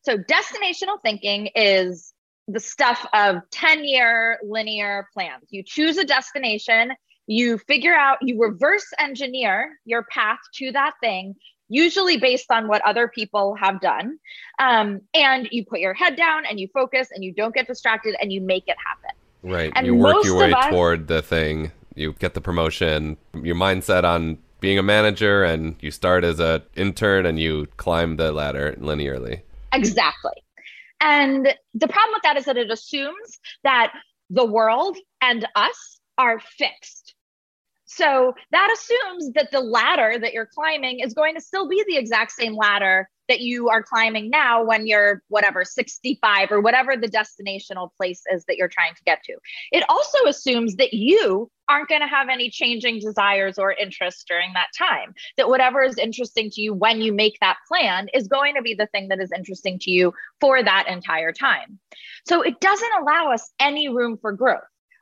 So, 0.01 0.17
destinational 0.17 1.01
thinking 1.01 1.49
is 1.55 2.13
the 2.47 2.59
stuff 2.59 3.05
of 3.13 3.37
10 3.51 3.85
year 3.85 4.39
linear 4.43 5.07
plans. 5.13 5.45
You 5.49 5.63
choose 5.63 5.97
a 5.97 6.05
destination 6.05 6.91
you 7.29 7.59
figure 7.59 7.93
out, 7.93 8.17
you 8.23 8.41
reverse 8.41 8.87
engineer 8.97 9.77
your 9.85 10.03
path 10.11 10.39
to 10.55 10.71
that 10.71 10.93
thing, 10.99 11.35
usually 11.69 12.17
based 12.17 12.49
on 12.49 12.67
what 12.67 12.81
other 12.83 13.07
people 13.07 13.53
have 13.53 13.79
done. 13.81 14.17
Um, 14.57 15.01
and 15.13 15.47
you 15.51 15.63
put 15.63 15.79
your 15.79 15.93
head 15.93 16.15
down 16.15 16.47
and 16.47 16.59
you 16.59 16.67
focus 16.73 17.09
and 17.13 17.23
you 17.23 17.31
don't 17.31 17.53
get 17.53 17.67
distracted 17.67 18.15
and 18.19 18.33
you 18.33 18.41
make 18.41 18.63
it 18.67 18.77
happen. 18.83 19.15
Right. 19.43 19.71
And 19.75 19.85
you 19.85 19.93
work 19.93 20.25
your 20.25 20.39
way 20.39 20.51
us- 20.51 20.71
toward 20.71 21.07
the 21.07 21.21
thing. 21.21 21.71
You 21.93 22.13
get 22.13 22.33
the 22.33 22.41
promotion. 22.41 23.15
Your 23.35 23.55
mindset 23.55 24.05
on 24.05 24.39
being 24.59 24.79
a 24.79 24.83
manager, 24.83 25.43
and 25.43 25.75
you 25.81 25.91
start 25.91 26.23
as 26.23 26.39
a 26.39 26.63
intern, 26.75 27.25
and 27.25 27.39
you 27.39 27.67
climb 27.77 28.17
the 28.17 28.31
ladder 28.31 28.75
linearly. 28.79 29.41
Exactly. 29.71 30.33
And 30.99 31.53
the 31.73 31.87
problem 31.87 32.13
with 32.13 32.23
that 32.23 32.37
is 32.37 32.45
that 32.45 32.57
it 32.57 32.71
assumes 32.71 33.39
that 33.63 33.93
the 34.29 34.45
world 34.45 34.97
and 35.21 35.47
us 35.55 35.99
are 36.17 36.39
fixed. 36.39 37.08
So 37.91 38.35
that 38.51 38.69
assumes 38.71 39.33
that 39.33 39.49
the 39.51 39.61
ladder 39.61 40.19
that 40.21 40.31
you're 40.31 40.45
climbing 40.53 40.99
is 40.99 41.15
going 41.15 41.33
to 41.33 41.41
still 41.41 41.67
be 41.67 41.83
the 41.87 41.97
exact 41.97 42.31
same 42.33 42.55
ladder 42.55 43.09
that 43.27 43.39
you 43.39 43.69
are 43.69 43.81
climbing 43.81 44.29
now 44.29 44.63
when 44.63 44.85
you're 44.85 45.23
whatever 45.27 45.65
65 45.65 46.51
or 46.51 46.61
whatever 46.61 46.95
the 46.95 47.07
destinational 47.07 47.89
place 47.97 48.21
is 48.31 48.45
that 48.45 48.57
you're 48.57 48.67
trying 48.67 48.93
to 48.93 49.03
get 49.05 49.23
to. 49.23 49.33
It 49.71 49.83
also 49.89 50.19
assumes 50.27 50.75
that 50.75 50.93
you 50.93 51.49
aren't 51.67 51.89
going 51.89 52.01
to 52.01 52.07
have 52.07 52.29
any 52.29 52.51
changing 52.51 52.99
desires 52.99 53.57
or 53.57 53.73
interests 53.73 54.23
during 54.27 54.53
that 54.53 54.67
time. 54.77 55.15
That 55.37 55.49
whatever 55.49 55.81
is 55.81 55.97
interesting 55.97 56.51
to 56.51 56.61
you 56.61 56.75
when 56.75 57.01
you 57.01 57.11
make 57.11 57.37
that 57.41 57.57
plan 57.67 58.07
is 58.13 58.27
going 58.27 58.53
to 58.55 58.61
be 58.61 58.75
the 58.75 58.87
thing 58.87 59.07
that 59.07 59.19
is 59.19 59.31
interesting 59.35 59.79
to 59.79 59.91
you 59.91 60.13
for 60.39 60.61
that 60.61 60.87
entire 60.87 61.31
time. 61.31 61.79
So 62.27 62.43
it 62.43 62.59
doesn't 62.59 63.01
allow 63.01 63.31
us 63.31 63.51
any 63.59 63.89
room 63.89 64.19
for 64.21 64.31
growth. 64.31 64.61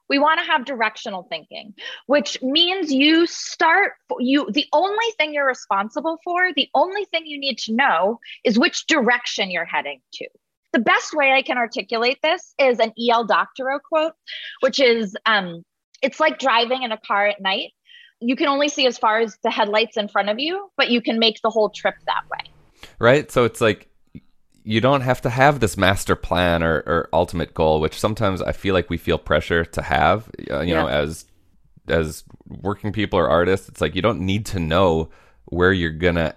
We 0.09 0.19
want 0.19 0.39
to 0.39 0.45
have 0.45 0.65
directional 0.65 1.23
thinking, 1.23 1.73
which 2.05 2.41
means 2.41 2.91
you 2.91 3.27
start 3.27 3.93
you 4.19 4.49
the 4.51 4.65
only 4.73 5.05
thing 5.17 5.33
you're 5.33 5.47
responsible 5.47 6.19
for, 6.23 6.53
the 6.55 6.69
only 6.73 7.05
thing 7.05 7.25
you 7.25 7.39
need 7.39 7.57
to 7.59 7.73
know 7.73 8.19
is 8.43 8.57
which 8.57 8.85
direction 8.87 9.51
you're 9.51 9.65
heading 9.65 10.01
to. 10.13 10.27
The 10.73 10.79
best 10.79 11.13
way 11.13 11.31
I 11.31 11.41
can 11.41 11.57
articulate 11.57 12.19
this 12.21 12.53
is 12.59 12.79
an 12.79 12.93
E.L. 12.97 13.25
Doctorow 13.25 13.79
quote, 13.79 14.13
which 14.59 14.79
is 14.79 15.15
um, 15.25 15.63
it's 16.01 16.19
like 16.19 16.39
driving 16.39 16.83
in 16.83 16.91
a 16.91 16.97
car 16.97 17.27
at 17.27 17.41
night. 17.41 17.71
You 18.19 18.35
can 18.35 18.47
only 18.47 18.69
see 18.69 18.87
as 18.87 18.97
far 18.97 19.19
as 19.19 19.37
the 19.43 19.51
headlights 19.51 19.97
in 19.97 20.07
front 20.07 20.29
of 20.29 20.39
you, 20.39 20.69
but 20.75 20.89
you 20.89 21.01
can 21.01 21.19
make 21.19 21.41
the 21.41 21.49
whole 21.49 21.69
trip 21.69 21.95
that 22.05 22.23
way. 22.31 22.51
right? 22.99 23.31
So 23.31 23.43
it's 23.43 23.61
like 23.61 23.89
you 24.67 24.81
don't 24.81 25.01
have 25.01 25.21
to 25.21 25.29
have 25.29 25.59
this 25.59 25.77
master 25.77 26.15
plan 26.15 26.61
or, 26.61 26.77
or 26.85 27.09
ultimate 27.13 27.53
goal, 27.53 27.79
which 27.79 27.99
sometimes 27.99 28.41
I 28.41 28.51
feel 28.51 28.73
like 28.73 28.89
we 28.89 28.97
feel 28.97 29.17
pressure 29.17 29.63
to 29.63 29.81
have. 29.81 30.29
Uh, 30.51 30.59
you 30.61 30.75
know, 30.75 30.87
Yeah. 30.87 30.97
as 30.99 31.25
as 31.87 32.23
working 32.47 32.91
people 32.91 33.17
or 33.17 33.29
artists, 33.29 33.69
it's 33.69 33.79
like 33.79 33.95
you 33.95 34.01
don't 34.01 34.19
need 34.19 34.45
to 34.47 34.59
know 34.59 35.09
where 35.45 35.71
you're 35.71 35.91
gonna 35.91 36.35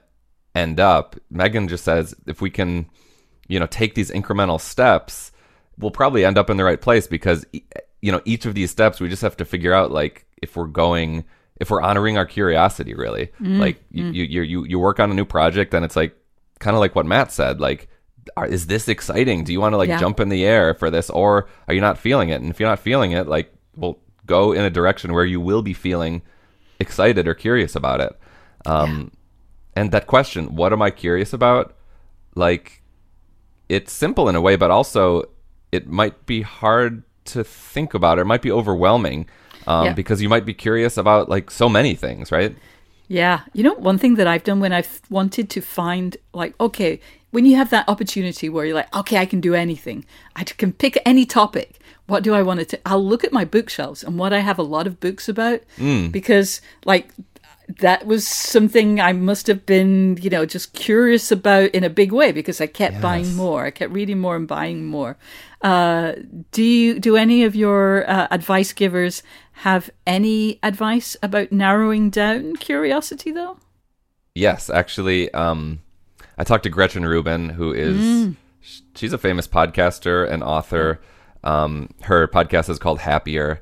end 0.54 0.78
up. 0.78 1.16
Megan 1.30 1.66
just 1.66 1.84
says 1.84 2.14
if 2.26 2.40
we 2.40 2.50
can, 2.50 2.86
you 3.48 3.58
know, 3.58 3.66
take 3.66 3.94
these 3.96 4.10
incremental 4.12 4.60
steps, 4.60 5.32
we'll 5.76 5.90
probably 5.90 6.24
end 6.24 6.38
up 6.38 6.50
in 6.50 6.56
the 6.56 6.64
right 6.64 6.80
place 6.80 7.08
because 7.08 7.44
you 8.00 8.12
know 8.12 8.22
each 8.24 8.46
of 8.46 8.54
these 8.54 8.70
steps 8.70 9.00
we 9.00 9.08
just 9.08 9.22
have 9.22 9.36
to 9.36 9.44
figure 9.44 9.74
out 9.74 9.90
like 9.90 10.24
if 10.40 10.56
we're 10.56 10.66
going 10.66 11.24
if 11.56 11.68
we're 11.70 11.82
honoring 11.82 12.16
our 12.16 12.24
curiosity 12.24 12.94
really 12.94 13.30
like 13.40 13.82
you, 13.90 14.04
you 14.06 14.24
you 14.24 14.42
you 14.42 14.64
you 14.64 14.78
work 14.78 14.98
on 15.00 15.10
a 15.10 15.14
new 15.14 15.24
project 15.26 15.74
and 15.74 15.84
it's 15.84 15.96
like 15.96 16.14
kind 16.60 16.74
of 16.74 16.80
like 16.80 16.94
what 16.94 17.04
Matt 17.06 17.30
said 17.32 17.60
like 17.60 17.88
are, 18.36 18.46
is 18.46 18.66
this 18.66 18.88
exciting? 18.88 19.44
Do 19.44 19.52
you 19.52 19.60
want 19.60 19.72
to 19.72 19.76
like 19.76 19.88
Yeah. 19.88 19.98
jump 20.00 20.20
in 20.20 20.28
the 20.28 20.44
air 20.44 20.74
for 20.74 20.90
this 20.90 21.10
or 21.10 21.48
are 21.68 21.74
you 21.74 21.80
not 21.80 21.98
feeling 21.98 22.28
it? 22.28 22.40
And 22.40 22.50
if 22.50 22.60
you're 22.60 22.68
not 22.68 22.78
feeling 22.80 23.12
it 23.12 23.26
like 23.26 23.52
well 23.76 23.98
go 24.26 24.52
in 24.52 24.62
a 24.64 24.70
direction 24.70 25.12
where 25.12 25.24
you 25.24 25.40
will 25.40 25.62
be 25.62 25.72
feeling 25.72 26.22
excited 26.78 27.26
or 27.26 27.34
curious 27.34 27.74
about 27.76 28.00
it. 28.00 28.12
Um 28.66 29.10
and 29.76 29.90
that 29.92 30.06
question 30.06 30.54
what 30.56 30.72
am 30.72 30.82
i 30.82 30.90
curious 30.90 31.32
about? 31.32 31.74
Like 32.34 32.82
it's 33.68 33.92
simple 33.92 34.28
in 34.28 34.34
a 34.36 34.40
way 34.40 34.56
but 34.56 34.70
also 34.70 35.22
it 35.72 35.86
might 35.86 36.26
be 36.26 36.42
hard 36.42 37.02
to 37.26 37.44
think 37.44 37.94
about 37.94 38.18
or 38.18 38.22
it 38.22 38.26
might 38.26 38.42
be 38.42 38.50
overwhelming 38.50 39.26
um, 39.66 39.86
Yeah. 39.86 39.92
because 39.92 40.20
you 40.22 40.28
might 40.28 40.44
be 40.44 40.54
curious 40.54 40.96
about 40.96 41.28
like 41.28 41.50
so 41.50 41.68
many 41.68 41.94
things 41.94 42.32
right? 42.32 42.56
Yeah. 43.08 43.40
You 43.54 43.64
know, 43.64 43.74
one 43.74 43.98
thing 43.98 44.14
that 44.16 44.26
I've 44.28 44.44
done 44.44 44.60
when 44.60 44.72
I've 44.72 45.00
wanted 45.10 45.50
to 45.50 45.60
find, 45.60 46.16
like, 46.32 46.54
okay, 46.60 47.00
when 47.30 47.46
you 47.46 47.56
have 47.56 47.70
that 47.70 47.88
opportunity 47.88 48.48
where 48.48 48.64
you're 48.64 48.74
like, 48.74 48.94
okay, 48.94 49.18
I 49.18 49.26
can 49.26 49.40
do 49.40 49.54
anything, 49.54 50.04
I 50.36 50.44
can 50.44 50.72
pick 50.72 51.00
any 51.04 51.24
topic. 51.24 51.78
What 52.06 52.24
do 52.24 52.34
I 52.34 52.42
want 52.42 52.68
to? 52.68 52.80
I'll 52.84 53.04
look 53.04 53.22
at 53.22 53.32
my 53.32 53.44
bookshelves 53.44 54.02
and 54.02 54.18
what 54.18 54.32
I 54.32 54.40
have 54.40 54.58
a 54.58 54.64
lot 54.64 54.86
of 54.88 54.98
books 54.98 55.28
about 55.28 55.60
because, 56.10 56.60
like, 56.84 57.10
that 57.78 58.04
was 58.04 58.26
something 58.26 59.00
I 59.00 59.12
must 59.12 59.46
have 59.46 59.64
been, 59.64 60.18
you 60.20 60.28
know, 60.28 60.44
just 60.44 60.72
curious 60.72 61.30
about 61.30 61.70
in 61.70 61.84
a 61.84 61.90
big 61.90 62.10
way 62.10 62.32
because 62.32 62.60
I 62.60 62.66
kept 62.66 63.00
buying 63.00 63.36
more. 63.36 63.64
I 63.64 63.70
kept 63.70 63.92
reading 63.92 64.18
more 64.18 64.34
and 64.34 64.48
buying 64.48 64.84
more. 64.84 65.16
Uh, 65.62 66.14
do 66.50 66.64
you, 66.64 66.98
do 66.98 67.16
any 67.16 67.44
of 67.44 67.54
your 67.54 68.10
uh, 68.10 68.26
advice 68.32 68.72
givers 68.72 69.22
have 69.52 69.90
any 70.06 70.58
advice 70.64 71.16
about 71.22 71.52
narrowing 71.52 72.10
down 72.10 72.56
curiosity 72.56 73.30
though? 73.30 73.58
Yes, 74.34 74.68
actually, 74.70 75.32
um, 75.32 75.80
I 76.40 76.44
talked 76.44 76.62
to 76.62 76.70
Gretchen 76.70 77.04
Rubin, 77.04 77.50
who 77.50 77.70
is 77.74 78.34
sh- 78.62 78.80
she's 78.94 79.12
a 79.12 79.18
famous 79.18 79.46
podcaster 79.46 80.26
and 80.26 80.42
author. 80.42 80.98
Um, 81.44 81.90
her 82.02 82.26
podcast 82.28 82.70
is 82.70 82.78
called 82.78 83.00
Happier, 83.00 83.60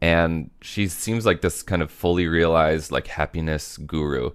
and 0.00 0.50
she 0.60 0.88
seems 0.88 1.24
like 1.24 1.42
this 1.42 1.62
kind 1.62 1.80
of 1.80 1.92
fully 1.92 2.26
realized 2.26 2.90
like 2.90 3.06
happiness 3.06 3.76
guru. 3.76 4.30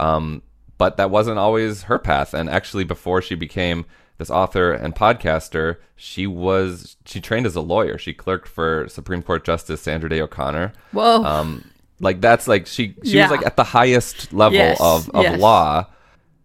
Um, 0.00 0.42
but 0.78 0.96
that 0.96 1.10
wasn't 1.10 1.38
always 1.38 1.82
her 1.84 1.98
path. 1.98 2.34
And 2.34 2.50
actually, 2.50 2.82
before 2.84 3.22
she 3.22 3.36
became 3.36 3.86
this 4.18 4.30
author 4.30 4.72
and 4.72 4.96
podcaster, 4.96 5.76
she 5.94 6.26
was 6.26 6.96
she 7.04 7.20
trained 7.20 7.46
as 7.46 7.54
a 7.54 7.60
lawyer. 7.60 7.98
She 7.98 8.12
clerked 8.14 8.48
for 8.48 8.88
Supreme 8.88 9.22
Court 9.22 9.44
Justice 9.44 9.80
Sandra 9.80 10.10
Day 10.10 10.20
O'Connor. 10.20 10.72
Whoa. 10.90 11.22
Um, 11.24 11.70
like 12.00 12.20
that's 12.20 12.48
like 12.48 12.66
she 12.66 12.94
she 13.04 13.16
Yeah. 13.16 13.28
was 13.28 13.30
like 13.38 13.46
at 13.46 13.54
the 13.56 13.62
highest 13.64 14.32
level 14.32 14.58
Yes, 14.58 14.78
of 14.80 15.08
of 15.10 15.22
yes. 15.22 15.40
law, 15.40 15.86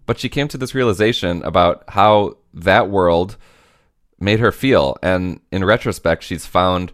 but 0.05 0.19
she 0.19 0.29
came 0.29 0.47
to 0.49 0.57
this 0.57 0.75
realization 0.75 1.43
about 1.43 1.83
how 1.89 2.37
that 2.53 2.89
world 2.89 3.37
made 4.19 4.39
her 4.39 4.51
feel, 4.51 4.97
and 5.01 5.39
in 5.51 5.65
retrospect, 5.65 6.23
she's 6.23 6.45
found 6.45 6.91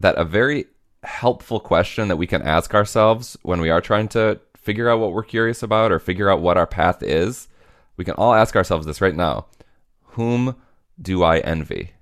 that 0.00 0.16
a 0.16 0.24
very 0.24 0.66
helpful 1.02 1.60
question 1.60 2.08
that 2.08 2.16
we 2.16 2.26
can 2.26 2.42
ask 2.42 2.74
ourselves 2.74 3.36
when 3.42 3.60
we 3.60 3.70
are 3.70 3.80
trying 3.80 4.08
to 4.08 4.40
figure 4.56 4.88
out 4.88 4.98
what 4.98 5.12
we're 5.12 5.22
curious 5.22 5.62
about 5.62 5.92
or 5.92 5.98
figure 5.98 6.30
out 6.30 6.40
what 6.40 6.56
our 6.56 6.66
path 6.66 7.02
is, 7.02 7.48
we 7.96 8.04
can 8.04 8.14
all 8.14 8.34
ask 8.34 8.56
ourselves 8.56 8.86
this 8.86 9.00
right 9.00 9.14
now: 9.14 9.46
Whom 10.02 10.56
do 11.00 11.22
I 11.22 11.38
envy? 11.38 11.92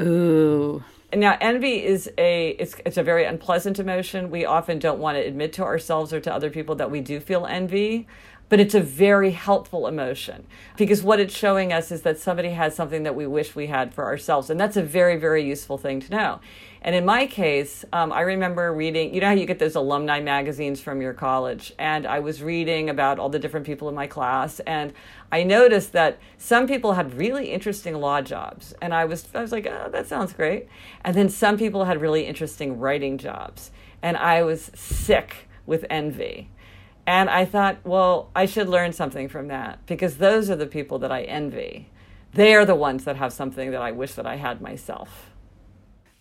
Ooh. 0.00 0.82
Now, 1.14 1.36
envy 1.42 1.84
is 1.84 2.10
a 2.16 2.50
it's 2.58 2.74
it's 2.86 2.96
a 2.96 3.02
very 3.02 3.24
unpleasant 3.24 3.78
emotion. 3.78 4.30
We 4.30 4.46
often 4.46 4.78
don't 4.78 4.98
want 4.98 5.18
to 5.18 5.20
admit 5.20 5.52
to 5.54 5.62
ourselves 5.62 6.12
or 6.12 6.20
to 6.20 6.32
other 6.32 6.48
people 6.48 6.74
that 6.76 6.90
we 6.90 7.02
do 7.02 7.20
feel 7.20 7.44
envy, 7.44 8.06
but 8.52 8.60
it's 8.60 8.74
a 8.74 8.82
very 8.82 9.30
helpful 9.30 9.86
emotion 9.86 10.46
because 10.76 11.02
what 11.02 11.18
it's 11.18 11.34
showing 11.34 11.72
us 11.72 11.90
is 11.90 12.02
that 12.02 12.18
somebody 12.18 12.50
has 12.50 12.76
something 12.76 13.02
that 13.02 13.14
we 13.14 13.26
wish 13.26 13.56
we 13.56 13.68
had 13.68 13.94
for 13.94 14.04
ourselves, 14.04 14.50
and 14.50 14.60
that's 14.60 14.76
a 14.76 14.82
very 14.82 15.16
very 15.16 15.42
useful 15.42 15.78
thing 15.78 16.00
to 16.00 16.10
know. 16.10 16.38
And 16.82 16.94
in 16.94 17.06
my 17.06 17.26
case, 17.26 17.82
um, 17.94 18.12
I 18.12 18.20
remember 18.20 18.70
reading. 18.74 19.14
You 19.14 19.22
know 19.22 19.28
how 19.28 19.32
you 19.32 19.46
get 19.46 19.58
those 19.58 19.74
alumni 19.74 20.20
magazines 20.20 20.82
from 20.82 21.00
your 21.00 21.14
college, 21.14 21.72
and 21.78 22.04
I 22.04 22.20
was 22.20 22.42
reading 22.42 22.90
about 22.90 23.18
all 23.18 23.30
the 23.30 23.38
different 23.38 23.64
people 23.64 23.88
in 23.88 23.94
my 23.94 24.06
class, 24.06 24.60
and 24.66 24.92
I 25.32 25.44
noticed 25.44 25.92
that 25.92 26.18
some 26.36 26.66
people 26.66 26.92
had 26.92 27.14
really 27.14 27.50
interesting 27.50 27.94
law 27.94 28.20
jobs, 28.20 28.74
and 28.82 28.92
I 28.92 29.06
was 29.06 29.26
I 29.34 29.40
was 29.40 29.52
like, 29.52 29.66
oh, 29.66 29.88
that 29.92 30.08
sounds 30.08 30.34
great. 30.34 30.68
And 31.06 31.16
then 31.16 31.30
some 31.30 31.56
people 31.56 31.86
had 31.86 32.02
really 32.02 32.26
interesting 32.26 32.78
writing 32.78 33.16
jobs, 33.16 33.70
and 34.02 34.14
I 34.18 34.42
was 34.42 34.70
sick 34.74 35.48
with 35.64 35.86
envy. 35.88 36.50
And 37.06 37.28
I 37.28 37.44
thought, 37.44 37.78
well, 37.84 38.30
I 38.34 38.46
should 38.46 38.68
learn 38.68 38.92
something 38.92 39.28
from 39.28 39.48
that 39.48 39.84
because 39.86 40.18
those 40.18 40.48
are 40.50 40.56
the 40.56 40.66
people 40.66 40.98
that 41.00 41.10
I 41.10 41.22
envy. 41.22 41.88
They 42.34 42.54
are 42.54 42.64
the 42.64 42.74
ones 42.74 43.04
that 43.04 43.16
have 43.16 43.32
something 43.32 43.72
that 43.72 43.82
I 43.82 43.90
wish 43.90 44.14
that 44.14 44.26
I 44.26 44.36
had 44.36 44.60
myself. 44.60 45.30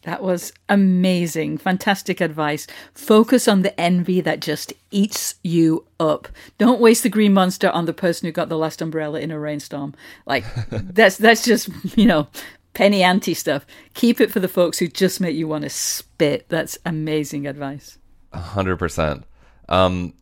That 0.03 0.23
was 0.23 0.51
amazing. 0.67 1.59
Fantastic 1.59 2.21
advice. 2.21 2.65
Focus 2.93 3.47
on 3.47 3.61
the 3.61 3.79
envy 3.79 4.19
that 4.21 4.39
just 4.39 4.73
eats 4.89 5.35
you 5.43 5.85
up. 5.99 6.27
Don't 6.57 6.81
waste 6.81 7.03
the 7.03 7.09
green 7.09 7.33
monster 7.33 7.69
on 7.69 7.85
the 7.85 7.93
person 7.93 8.25
who 8.25 8.31
got 8.31 8.49
the 8.49 8.57
last 8.57 8.81
umbrella 8.81 9.19
in 9.19 9.29
a 9.29 9.39
rainstorm. 9.39 9.93
Like 10.25 10.43
that's 10.71 11.17
that's 11.17 11.45
just, 11.45 11.69
you 11.95 12.07
know, 12.07 12.27
penny 12.73 13.03
ante 13.03 13.35
stuff. 13.35 13.65
Keep 13.93 14.19
it 14.19 14.31
for 14.31 14.39
the 14.39 14.47
folks 14.47 14.79
who 14.79 14.87
just 14.87 15.21
make 15.21 15.35
you 15.35 15.47
want 15.47 15.63
to 15.63 15.69
spit. 15.69 16.49
That's 16.49 16.79
amazing 16.83 17.45
advice. 17.45 17.99
A 18.33 18.39
hundred 18.39 18.77
percent. 18.77 19.25
Um, 19.69 20.15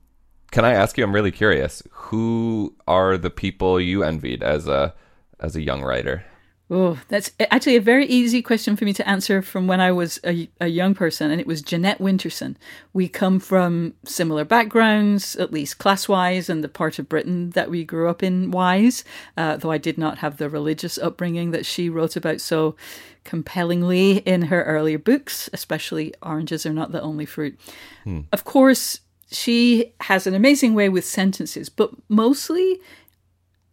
can 0.52 0.66
I 0.66 0.74
ask 0.74 0.98
you? 0.98 1.04
I'm 1.04 1.14
really 1.14 1.32
curious. 1.32 1.84
Who 1.92 2.76
are 2.88 3.18
the 3.18 3.30
people 3.30 3.80
you 3.80 4.04
envied 4.04 4.44
as 4.44 4.68
a 4.68 4.94
as 5.40 5.56
a 5.56 5.62
young 5.62 5.84
writer? 5.84 6.26
Oh, 6.72 7.00
that's 7.08 7.32
actually 7.40 7.78
a 7.78 7.82
very 7.82 8.06
easy 8.06 8.44
question 8.44 8.76
for 8.76 8.86
me 8.86 8.94
to 8.94 9.10
answer 9.10 9.42
from 9.42 9.66
when 9.66 9.82
I 9.82 9.92
was 9.92 10.20
a, 10.24 10.48
a, 10.62 10.68
young 10.68 10.94
person, 10.94 11.32
and 11.32 11.42
it 11.42 11.48
was 11.48 11.64
Jeanette 11.64 11.98
Winterson. 11.98 12.58
We 12.94 13.08
come 13.08 13.40
from 13.40 13.96
similar 14.06 14.46
backgrounds, 14.46 15.36
at 15.38 15.52
least 15.52 15.80
class 15.80 16.08
wise, 16.08 16.48
and 16.48 16.64
the 16.64 16.70
part 16.70 17.00
of 17.00 17.10
Britain 17.10 17.50
that 17.52 17.72
we 17.72 17.84
grew 17.84 18.08
up 18.08 18.22
in 18.22 18.52
wise, 18.52 19.04
uh, 19.36 19.58
though 19.58 19.72
I 19.72 19.80
did 19.80 19.98
not 19.98 20.20
have 20.20 20.38
the 20.38 20.48
religious 20.48 21.00
upbringing 21.00 21.50
that 21.52 21.66
she 21.66 21.90
wrote 21.90 22.16
about 22.16 22.40
so 22.40 22.76
compellingly 23.24 24.18
in 24.18 24.44
her 24.44 24.62
earlier 24.64 25.00
books, 25.00 25.50
especially 25.52 26.14
Oranges 26.22 26.68
Are 26.68 26.74
Not 26.74 26.92
the 26.92 27.02
Only 27.02 27.26
Fruit. 27.26 27.60
Hmm. 28.04 28.22
Of 28.32 28.44
course, 28.44 29.00
she 29.32 29.94
has 30.02 30.26
an 30.26 30.34
amazing 30.34 30.74
way 30.74 30.90
with 30.90 31.06
sentences, 31.06 31.70
but 31.70 31.92
mostly 32.08 32.80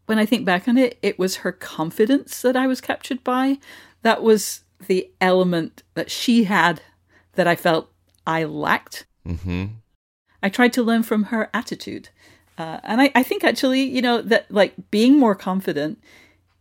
when 0.06 0.18
I 0.18 0.26
think 0.26 0.44
back 0.44 0.68
on 0.68 0.78
it, 0.78 0.98
it 1.02 1.18
was 1.18 1.36
her 1.36 1.52
confidence 1.52 2.42
that 2.42 2.56
I 2.56 2.66
was 2.66 2.80
captured 2.80 3.24
by. 3.24 3.58
That 4.02 4.22
was 4.22 4.60
the 4.86 5.10
element 5.20 5.82
that 5.94 6.10
she 6.10 6.44
had 6.44 6.80
that 7.34 7.46
I 7.46 7.56
felt 7.56 7.90
I 8.26 8.44
lacked. 8.44 9.06
Mm-hmm. 9.26 9.66
I 10.42 10.48
tried 10.48 10.72
to 10.74 10.82
learn 10.82 11.02
from 11.02 11.24
her 11.24 11.50
attitude. 11.52 12.10
Uh, 12.58 12.78
and 12.84 13.00
I, 13.00 13.10
I 13.14 13.22
think 13.22 13.42
actually, 13.44 13.82
you 13.82 14.00
know, 14.00 14.22
that 14.22 14.50
like 14.50 14.74
being 14.90 15.18
more 15.18 15.34
confident, 15.34 15.98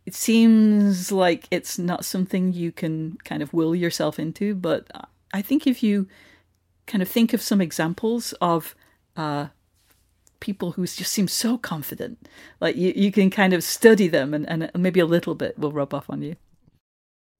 it 0.04 0.14
seems 0.14 1.12
like 1.12 1.46
it's 1.50 1.78
not 1.78 2.04
something 2.04 2.52
you 2.52 2.72
can 2.72 3.16
kind 3.24 3.42
of 3.42 3.52
will 3.52 3.74
yourself 3.74 4.18
into. 4.18 4.54
But 4.54 4.90
I 5.32 5.42
think 5.42 5.66
if 5.66 5.82
you 5.82 6.08
kind 6.86 7.02
of 7.02 7.08
think 7.08 7.32
of 7.32 7.42
some 7.42 7.60
examples 7.60 8.32
of 8.40 8.74
uh, 9.16 9.48
people 10.40 10.72
who 10.72 10.86
just 10.86 11.12
seem 11.12 11.28
so 11.28 11.58
confident. 11.58 12.28
Like 12.60 12.76
you, 12.76 12.92
you 12.94 13.10
can 13.12 13.30
kind 13.30 13.52
of 13.52 13.64
study 13.64 14.08
them 14.08 14.34
and, 14.34 14.46
and 14.48 14.70
maybe 14.76 15.00
a 15.00 15.06
little 15.06 15.34
bit 15.34 15.58
will 15.58 15.72
rub 15.72 15.94
off 15.94 16.08
on 16.08 16.22
you. 16.22 16.36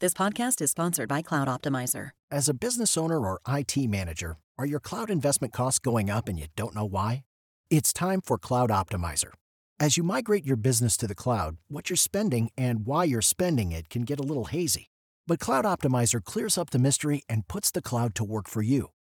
This 0.00 0.12
podcast 0.12 0.60
is 0.60 0.70
sponsored 0.70 1.08
by 1.08 1.22
Cloud 1.22 1.48
Optimizer. 1.48 2.10
As 2.30 2.48
a 2.48 2.54
business 2.54 2.96
owner 2.98 3.18
or 3.18 3.40
IT 3.48 3.76
manager, 3.88 4.36
are 4.58 4.66
your 4.66 4.80
cloud 4.80 5.10
investment 5.10 5.52
costs 5.52 5.78
going 5.78 6.10
up 6.10 6.28
and 6.28 6.38
you 6.38 6.46
don't 6.54 6.74
know 6.74 6.84
why? 6.84 7.24
It's 7.70 7.92
time 7.92 8.20
for 8.20 8.38
Cloud 8.38 8.70
Optimizer. 8.70 9.30
As 9.78 9.96
you 9.96 10.02
migrate 10.02 10.46
your 10.46 10.56
business 10.56 10.96
to 10.98 11.06
the 11.06 11.14
cloud, 11.14 11.56
what 11.68 11.88
you're 11.90 11.96
spending 11.96 12.50
and 12.56 12.86
why 12.86 13.04
you're 13.04 13.22
spending 13.22 13.72
it 13.72 13.88
can 13.88 14.02
get 14.02 14.20
a 14.20 14.22
little 14.22 14.46
hazy. 14.46 14.86
But 15.26 15.40
Cloud 15.40 15.64
Optimizer 15.64 16.22
clears 16.22 16.56
up 16.58 16.70
the 16.70 16.78
mystery 16.78 17.22
and 17.28 17.48
puts 17.48 17.70
the 17.70 17.82
cloud 17.82 18.14
to 18.16 18.24
work 18.24 18.48
for 18.48 18.62
you. 18.62 18.90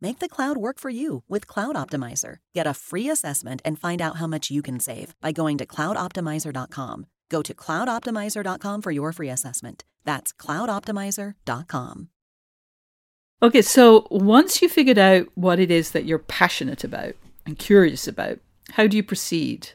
Make 0.00 0.20
the 0.20 0.28
cloud 0.28 0.56
work 0.56 0.78
for 0.78 0.90
you 0.90 1.24
with 1.28 1.46
Cloud 1.48 1.74
Optimizer. 1.74 2.36
Get 2.54 2.66
a 2.68 2.74
free 2.74 3.08
assessment 3.08 3.60
and 3.64 3.78
find 3.78 4.00
out 4.00 4.16
how 4.16 4.28
much 4.28 4.50
you 4.50 4.62
can 4.62 4.78
save 4.78 5.14
by 5.20 5.32
going 5.32 5.58
to 5.58 5.66
cloudoptimizer.com. 5.66 7.06
Go 7.28 7.42
to 7.42 7.54
cloudoptimizer.com 7.54 8.82
for 8.82 8.90
your 8.90 9.12
free 9.12 9.28
assessment. 9.28 9.84
That's 10.04 10.32
cloudoptimizer.com. 10.32 12.08
Okay, 13.40 13.62
so 13.62 14.06
once 14.10 14.62
you 14.62 14.68
figured 14.68 14.98
out 14.98 15.26
what 15.34 15.60
it 15.60 15.70
is 15.70 15.90
that 15.92 16.04
you're 16.04 16.18
passionate 16.18 16.84
about 16.84 17.14
and 17.46 17.58
curious 17.58 18.08
about, 18.08 18.38
how 18.72 18.86
do 18.86 18.96
you 18.96 19.02
proceed? 19.02 19.70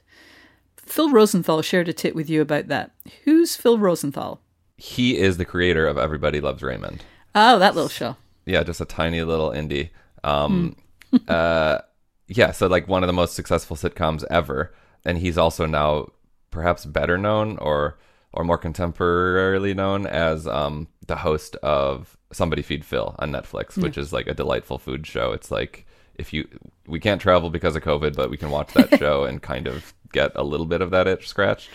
Phil 0.78 1.12
Rosenthal 1.12 1.62
shared 1.62 1.88
a 1.88 1.94
tip 1.94 2.16
with 2.16 2.30
you 2.30 2.42
about 2.42 2.68
that. 2.68 2.92
Who's 3.24 3.56
Phil 3.56 3.78
Rosenthal? 3.78 4.42
He 4.78 5.18
is 5.18 5.38
the 5.38 5.46
creator 5.46 5.88
of 5.88 5.98
Everybody 5.98 6.42
Loves 6.42 6.62
Raymond. 6.62 7.04
Oh, 7.36 7.60
that 7.60 7.76
little 7.76 7.90
show. 7.90 8.18
Yeah, 8.46 8.64
just 8.64 8.82
a 8.82 8.86
tiny 8.86 9.22
little 9.24 9.52
indie. 9.52 9.90
Um, 10.24 10.76
hmm. 11.10 11.18
uh, 11.28 11.80
yeah, 12.28 12.52
so 12.52 12.68
like 12.68 12.88
one 12.88 13.04
of 13.04 13.08
the 13.08 13.14
most 13.14 13.36
successful 13.36 13.76
sitcoms 13.76 14.24
ever, 14.30 14.74
and 15.06 15.18
he's 15.18 15.38
also 15.38 15.66
now 15.66 16.08
perhaps 16.52 16.86
better 16.86 17.18
known 17.18 17.58
or 17.58 17.98
or 18.34 18.44
more 18.44 18.58
contemporarily 18.58 19.76
known 19.76 20.08
as 20.08 20.48
um, 20.48 20.88
the 21.06 21.18
host 21.18 21.56
of 21.58 22.18
Somebody 22.32 22.64
Feed 22.64 22.84
Phil 22.84 23.16
on 23.20 23.32
Netflix, 23.32 23.78
which 23.78 23.98
is 23.98 24.12
like 24.12 24.28
a 24.28 24.34
delightful 24.34 24.80
food 24.80 25.06
show. 25.06 25.34
It's 25.34 25.52
like 25.52 25.86
if 26.16 26.34
you 26.34 26.48
we 26.88 27.00
can't 27.00 27.22
travel 27.22 27.50
because 27.50 27.76
of 27.76 27.84
COVID, 27.84 28.16
but 28.16 28.30
we 28.30 28.38
can 28.38 28.50
watch 28.50 28.74
that 28.74 28.98
show 28.98 29.24
and 29.30 29.42
kind 29.42 29.68
of 29.68 29.94
get 30.12 30.32
a 30.36 30.44
little 30.44 30.66
bit 30.66 30.82
of 30.82 30.92
that 30.92 31.08
itch 31.08 31.28
scratched. 31.28 31.70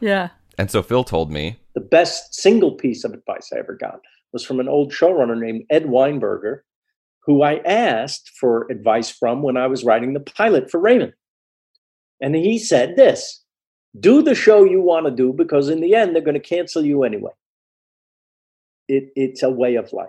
Yeah. 0.00 0.30
And 0.56 0.70
so 0.70 0.82
Phil 0.82 1.04
told 1.04 1.30
me 1.30 1.58
the 1.74 1.80
best 1.80 2.34
single 2.34 2.72
piece 2.72 3.04
of 3.04 3.12
advice 3.12 3.50
I 3.54 3.58
ever 3.58 3.74
got 3.74 4.00
was 4.32 4.44
from 4.44 4.60
an 4.60 4.68
old 4.68 4.92
showrunner 4.92 5.38
named 5.38 5.64
Ed 5.70 5.84
Weinberger, 5.84 6.60
who 7.28 7.42
I 7.42 7.56
asked 7.66 8.30
for 8.40 8.66
advice 8.70 9.10
from 9.10 9.42
when 9.42 9.58
I 9.58 9.66
was 9.66 9.84
writing 9.84 10.14
the 10.14 10.20
pilot 10.20 10.70
for 10.70 10.80
Raymond. 10.80 11.12
And 12.22 12.34
he 12.34 12.58
said 12.58 12.96
this 12.96 13.44
do 14.00 14.22
the 14.22 14.34
show 14.34 14.64
you 14.64 14.80
want 14.80 15.04
to 15.06 15.12
do 15.12 15.34
because 15.34 15.68
in 15.68 15.80
the 15.80 15.94
end, 15.94 16.14
they're 16.14 16.22
going 16.22 16.40
to 16.40 16.40
cancel 16.40 16.82
you 16.82 17.04
anyway. 17.04 17.32
It, 18.88 19.10
it's 19.14 19.42
a 19.42 19.50
way 19.50 19.74
of 19.74 19.92
life, 19.92 20.08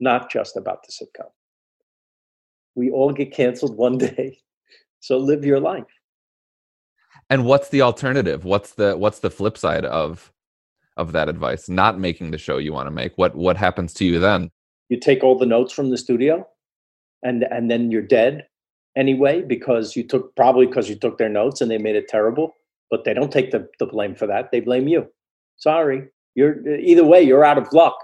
not 0.00 0.30
just 0.30 0.56
about 0.56 0.84
the 0.84 0.92
sitcom. 0.92 1.28
We 2.74 2.90
all 2.90 3.12
get 3.12 3.34
canceled 3.34 3.76
one 3.76 3.98
day. 3.98 4.38
So 5.00 5.18
live 5.18 5.44
your 5.44 5.60
life. 5.60 5.84
And 7.28 7.44
what's 7.44 7.68
the 7.68 7.82
alternative? 7.82 8.46
What's 8.46 8.72
the 8.72 8.96
what's 8.96 9.18
the 9.18 9.30
flip 9.30 9.58
side 9.58 9.84
of 9.84 10.32
of 10.96 11.12
that 11.12 11.28
advice? 11.28 11.68
Not 11.68 11.98
making 11.98 12.30
the 12.30 12.38
show 12.38 12.56
you 12.56 12.72
want 12.72 12.86
to 12.86 12.90
make. 12.90 13.12
What 13.16 13.34
what 13.34 13.58
happens 13.58 13.92
to 13.94 14.06
you 14.06 14.18
then? 14.18 14.50
You 14.94 15.00
take 15.00 15.22
all 15.22 15.36
the 15.36 15.46
notes 15.46 15.72
from 15.72 15.90
the 15.90 15.98
studio 15.98 16.46
and 17.22 17.44
and 17.50 17.70
then 17.70 17.90
you're 17.90 18.02
dead 18.02 18.46
anyway 18.96 19.42
because 19.42 19.96
you 19.96 20.04
took 20.04 20.34
probably 20.36 20.66
because 20.66 20.88
you 20.88 20.94
took 20.94 21.18
their 21.18 21.28
notes 21.28 21.60
and 21.60 21.70
they 21.70 21.78
made 21.78 21.96
it 21.96 22.08
terrible 22.08 22.54
but 22.90 23.04
they 23.04 23.14
don't 23.14 23.32
take 23.32 23.50
the, 23.50 23.66
the 23.80 23.86
blame 23.86 24.14
for 24.14 24.26
that. 24.26 24.52
They 24.52 24.60
blame 24.60 24.86
you. 24.86 25.08
Sorry. 25.56 26.04
You're 26.36 26.54
either 26.78 27.04
way 27.04 27.22
you're 27.22 27.44
out 27.44 27.58
of 27.58 27.72
luck. 27.72 27.96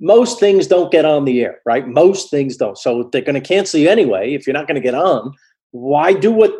Most 0.00 0.40
things 0.40 0.66
don't 0.66 0.90
get 0.90 1.04
on 1.04 1.24
the 1.26 1.42
air 1.42 1.58
right? 1.66 1.86
Most 1.86 2.30
things 2.30 2.56
don't. 2.56 2.78
So 2.78 3.10
they're 3.12 3.20
going 3.20 3.40
to 3.42 3.48
cancel 3.54 3.78
you 3.80 3.90
anyway 3.90 4.32
if 4.32 4.46
you're 4.46 4.54
not 4.54 4.66
going 4.66 4.80
to 4.80 4.88
get 4.88 4.94
on 4.94 5.32
why 5.72 6.12
do 6.12 6.30
what 6.30 6.52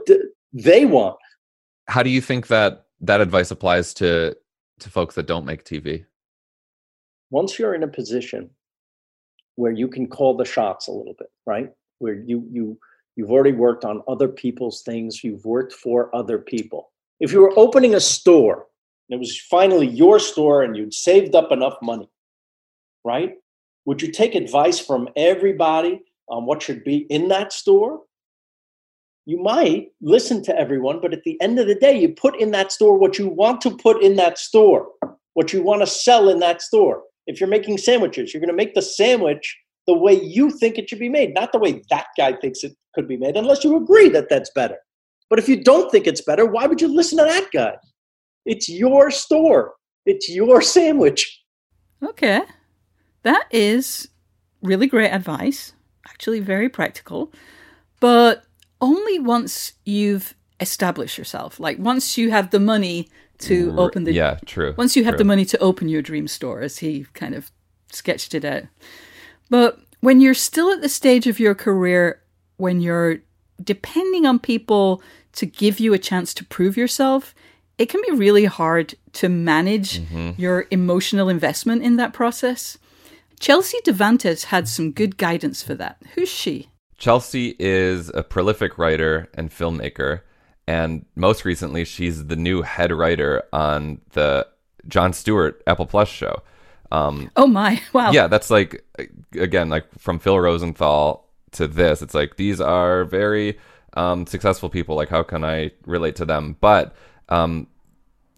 they 0.52 0.84
want? 0.84 1.18
How 1.88 2.02
do 2.02 2.10
you 2.10 2.20
think 2.20 2.48
that 2.48 2.86
that 3.02 3.20
advice 3.20 3.50
applies 3.50 3.94
to 3.94 4.36
to 4.80 4.90
folks 4.90 5.14
that 5.14 5.26
don't 5.26 5.44
make 5.44 5.64
tv 5.64 6.04
once 7.30 7.58
you're 7.58 7.74
in 7.74 7.82
a 7.82 7.88
position 7.88 8.50
where 9.56 9.72
you 9.72 9.88
can 9.88 10.06
call 10.06 10.36
the 10.36 10.44
shots 10.44 10.88
a 10.88 10.92
little 10.92 11.14
bit, 11.18 11.28
right? 11.46 11.70
Where 11.98 12.14
you 12.14 12.46
you 12.50 12.78
you've 13.16 13.30
already 13.30 13.52
worked 13.52 13.84
on 13.84 14.02
other 14.08 14.28
people's 14.28 14.82
things, 14.82 15.22
you've 15.22 15.44
worked 15.44 15.72
for 15.72 16.14
other 16.14 16.38
people. 16.38 16.90
If 17.20 17.32
you 17.32 17.40
were 17.40 17.58
opening 17.58 17.94
a 17.94 18.00
store, 18.00 18.66
and 19.08 19.16
it 19.16 19.18
was 19.18 19.38
finally 19.38 19.86
your 19.86 20.18
store 20.18 20.62
and 20.62 20.76
you'd 20.76 20.94
saved 20.94 21.34
up 21.34 21.52
enough 21.52 21.76
money, 21.82 22.08
right? 23.04 23.34
Would 23.84 24.00
you 24.00 24.10
take 24.10 24.34
advice 24.34 24.78
from 24.78 25.08
everybody 25.16 26.02
on 26.28 26.46
what 26.46 26.62
should 26.62 26.84
be 26.84 26.98
in 27.10 27.28
that 27.28 27.52
store? 27.52 28.00
You 29.26 29.40
might 29.40 29.92
listen 30.00 30.42
to 30.44 30.58
everyone, 30.58 31.00
but 31.00 31.12
at 31.12 31.22
the 31.24 31.40
end 31.40 31.58
of 31.58 31.68
the 31.68 31.74
day, 31.76 32.00
you 32.00 32.08
put 32.08 32.40
in 32.40 32.50
that 32.52 32.72
store 32.72 32.96
what 32.96 33.18
you 33.18 33.28
want 33.28 33.60
to 33.60 33.76
put 33.76 34.02
in 34.02 34.16
that 34.16 34.38
store, 34.38 34.88
what 35.34 35.52
you 35.52 35.62
want 35.62 35.82
to 35.82 35.86
sell 35.86 36.28
in 36.28 36.40
that 36.40 36.62
store 36.62 37.02
if 37.26 37.40
you're 37.40 37.48
making 37.48 37.78
sandwiches, 37.78 38.32
you're 38.32 38.40
going 38.40 38.48
to 38.48 38.56
make 38.56 38.74
the 38.74 38.82
sandwich 38.82 39.58
the 39.86 39.96
way 39.96 40.12
you 40.12 40.50
think 40.50 40.78
it 40.78 40.88
should 40.88 40.98
be 40.98 41.08
made, 41.08 41.34
not 41.34 41.52
the 41.52 41.58
way 41.58 41.82
that 41.90 42.06
guy 42.16 42.32
thinks 42.34 42.62
it 42.62 42.72
could 42.94 43.08
be 43.08 43.16
made, 43.16 43.36
unless 43.36 43.64
you 43.64 43.76
agree 43.76 44.08
that 44.10 44.28
that's 44.28 44.50
better. 44.54 44.76
But 45.28 45.38
if 45.38 45.48
you 45.48 45.62
don't 45.62 45.90
think 45.90 46.06
it's 46.06 46.20
better, 46.20 46.46
why 46.46 46.66
would 46.66 46.80
you 46.80 46.88
listen 46.88 47.18
to 47.18 47.24
that 47.24 47.48
guy? 47.52 47.74
It's 48.44 48.68
your 48.68 49.10
store, 49.10 49.74
it's 50.04 50.28
your 50.28 50.62
sandwich. 50.62 51.42
Okay. 52.02 52.42
That 53.22 53.46
is 53.50 54.08
really 54.62 54.86
great 54.86 55.10
advice, 55.10 55.72
actually, 56.08 56.40
very 56.40 56.68
practical, 56.68 57.32
but 58.00 58.44
only 58.80 59.18
once 59.20 59.72
you've 59.84 60.34
established 60.58 61.18
yourself. 61.18 61.60
Like, 61.60 61.78
once 61.78 62.18
you 62.18 62.30
have 62.30 62.50
the 62.50 62.60
money 62.60 63.08
to 63.42 63.72
mm, 63.72 63.78
open 63.78 64.04
the 64.04 64.12
yeah 64.12 64.38
true 64.46 64.74
once 64.76 64.96
you 64.96 65.04
have 65.04 65.14
true. 65.14 65.18
the 65.18 65.24
money 65.24 65.44
to 65.44 65.58
open 65.58 65.88
your 65.88 66.02
dream 66.02 66.26
store 66.26 66.60
as 66.60 66.78
he 66.78 67.06
kind 67.14 67.34
of 67.34 67.50
sketched 67.90 68.34
it 68.34 68.44
out 68.44 68.62
but 69.50 69.78
when 70.00 70.20
you're 70.20 70.34
still 70.34 70.70
at 70.70 70.80
the 70.80 70.88
stage 70.88 71.26
of 71.26 71.38
your 71.38 71.54
career 71.54 72.22
when 72.56 72.80
you're 72.80 73.18
depending 73.62 74.26
on 74.26 74.38
people 74.38 75.02
to 75.32 75.46
give 75.46 75.78
you 75.78 75.92
a 75.92 75.98
chance 75.98 76.32
to 76.32 76.44
prove 76.44 76.76
yourself 76.76 77.34
it 77.78 77.88
can 77.88 78.00
be 78.08 78.16
really 78.16 78.44
hard 78.44 78.94
to 79.14 79.28
manage 79.28 80.00
mm-hmm. 80.00 80.40
your 80.40 80.66
emotional 80.70 81.28
investment 81.28 81.82
in 81.82 81.96
that 81.96 82.12
process. 82.12 82.78
Chelsea 83.40 83.78
Devantez 83.84 84.44
had 84.44 84.68
some 84.68 84.92
good 84.92 85.16
guidance 85.16 85.62
for 85.62 85.74
that. 85.74 85.98
Who's 86.14 86.28
she? 86.28 86.68
Chelsea 86.96 87.56
is 87.58 88.10
a 88.14 88.22
prolific 88.22 88.78
writer 88.78 89.28
and 89.34 89.50
filmmaker, 89.50 90.20
and 90.66 91.04
most 91.16 91.44
recently, 91.44 91.84
she's 91.84 92.26
the 92.26 92.36
new 92.36 92.62
head 92.62 92.92
writer 92.92 93.42
on 93.52 94.00
the 94.12 94.46
Jon 94.88 95.12
Stewart 95.12 95.62
Apple 95.66 95.86
Plus 95.86 96.08
show. 96.08 96.42
Um, 96.90 97.30
Oh 97.36 97.46
my, 97.46 97.80
wow. 97.92 98.12
yeah, 98.12 98.26
that's 98.26 98.50
like 98.50 98.84
again, 99.38 99.68
like 99.68 99.86
from 99.98 100.18
Phil 100.18 100.38
Rosenthal 100.38 101.28
to 101.52 101.66
this. 101.66 102.02
It's 102.02 102.14
like 102.14 102.36
these 102.36 102.60
are 102.60 103.04
very 103.04 103.58
um, 103.94 104.26
successful 104.26 104.68
people. 104.68 104.96
Like, 104.96 105.08
how 105.08 105.22
can 105.22 105.44
I 105.44 105.72
relate 105.86 106.16
to 106.16 106.24
them? 106.24 106.56
But 106.60 106.94
um, 107.28 107.66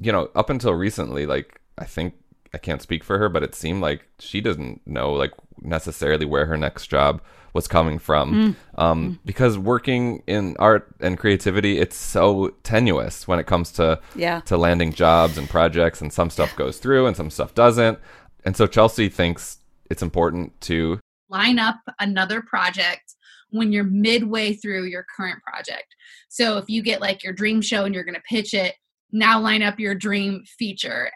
you 0.00 0.12
know, 0.12 0.30
up 0.34 0.50
until 0.50 0.72
recently, 0.74 1.26
like 1.26 1.60
I 1.78 1.84
think 1.84 2.14
I 2.52 2.58
can't 2.58 2.82
speak 2.82 3.02
for 3.02 3.18
her, 3.18 3.28
but 3.28 3.42
it 3.42 3.54
seemed 3.54 3.82
like 3.82 4.06
she 4.18 4.40
doesn't 4.40 4.86
know 4.86 5.12
like 5.12 5.32
necessarily 5.60 6.24
where 6.26 6.46
her 6.46 6.56
next 6.56 6.86
job 6.86 7.20
was 7.54 7.66
coming 7.68 7.98
from. 7.98 8.56
Um, 8.76 9.18
because 9.24 9.56
working 9.56 10.22
in 10.26 10.56
art 10.58 10.94
and 11.00 11.16
creativity, 11.18 11.78
it's 11.78 11.96
so 11.96 12.48
tenuous 12.64 13.26
when 13.26 13.38
it 13.38 13.46
comes 13.46 13.70
to 13.72 14.00
Yeah. 14.14 14.40
to 14.40 14.56
landing 14.58 14.92
jobs 14.92 15.38
and 15.38 15.48
projects, 15.48 16.00
and 16.02 16.12
some 16.12 16.28
stuff 16.30 16.54
goes 16.56 16.78
through 16.78 17.06
and 17.06 17.16
some 17.16 17.30
stuff 17.30 17.54
doesn't. 17.54 17.98
And 18.44 18.56
so 18.56 18.66
Chelsea 18.66 19.08
thinks 19.08 19.58
it's 19.88 20.02
important 20.02 20.60
to 20.62 21.00
line 21.30 21.58
up 21.58 21.76
another 22.00 22.42
project 22.42 23.14
when 23.50 23.70
you're 23.72 23.84
midway 23.84 24.52
through 24.52 24.84
your 24.86 25.06
current 25.16 25.40
project. 25.44 25.94
So 26.28 26.58
if 26.58 26.64
you 26.68 26.82
get 26.82 27.00
like 27.00 27.22
your 27.22 27.32
dream 27.32 27.62
show 27.62 27.84
and 27.84 27.94
you're 27.94 28.04
going 28.04 28.16
to 28.16 28.22
pitch 28.28 28.52
it, 28.52 28.74
now 29.12 29.38
line 29.40 29.62
up 29.62 29.78
your 29.78 29.94
dream 29.94 30.42
feature. 30.58 31.10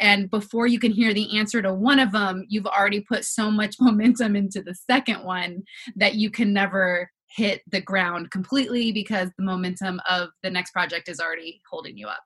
And 0.00 0.30
before 0.30 0.66
you 0.66 0.78
can 0.78 0.90
hear 0.90 1.12
the 1.12 1.38
answer 1.38 1.60
to 1.62 1.72
one 1.72 1.98
of 1.98 2.10
them, 2.10 2.46
you've 2.48 2.66
already 2.66 3.00
put 3.00 3.24
so 3.24 3.50
much 3.50 3.76
momentum 3.80 4.34
into 4.34 4.62
the 4.62 4.74
second 4.74 5.24
one 5.24 5.62
that 5.96 6.14
you 6.14 6.30
can 6.30 6.52
never 6.52 7.10
hit 7.28 7.62
the 7.70 7.80
ground 7.80 8.30
completely 8.30 8.90
because 8.90 9.30
the 9.36 9.44
momentum 9.44 10.00
of 10.08 10.30
the 10.42 10.50
next 10.50 10.72
project 10.72 11.08
is 11.08 11.20
already 11.20 11.60
holding 11.70 11.96
you 11.96 12.08
up. 12.08 12.24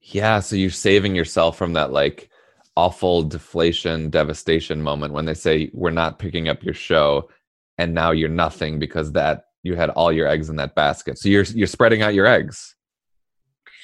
Yeah, 0.00 0.40
so 0.40 0.56
you're 0.56 0.70
saving 0.70 1.14
yourself 1.16 1.58
from 1.58 1.72
that 1.72 1.92
like 1.92 2.30
awful 2.76 3.22
deflation, 3.22 4.08
devastation 4.08 4.80
moment 4.80 5.12
when 5.12 5.24
they 5.24 5.34
say 5.34 5.70
we're 5.74 5.90
not 5.90 6.18
picking 6.18 6.48
up 6.48 6.62
your 6.62 6.74
show 6.74 7.28
and 7.76 7.92
now 7.92 8.10
you're 8.10 8.28
nothing 8.28 8.78
because 8.78 9.12
that 9.12 9.44
you 9.62 9.74
had 9.74 9.90
all 9.90 10.12
your 10.12 10.28
eggs 10.28 10.48
in 10.48 10.56
that 10.56 10.74
basket. 10.74 11.18
So 11.18 11.28
you're 11.28 11.44
you're 11.44 11.66
spreading 11.66 12.02
out 12.02 12.14
your 12.14 12.26
eggs. 12.26 12.76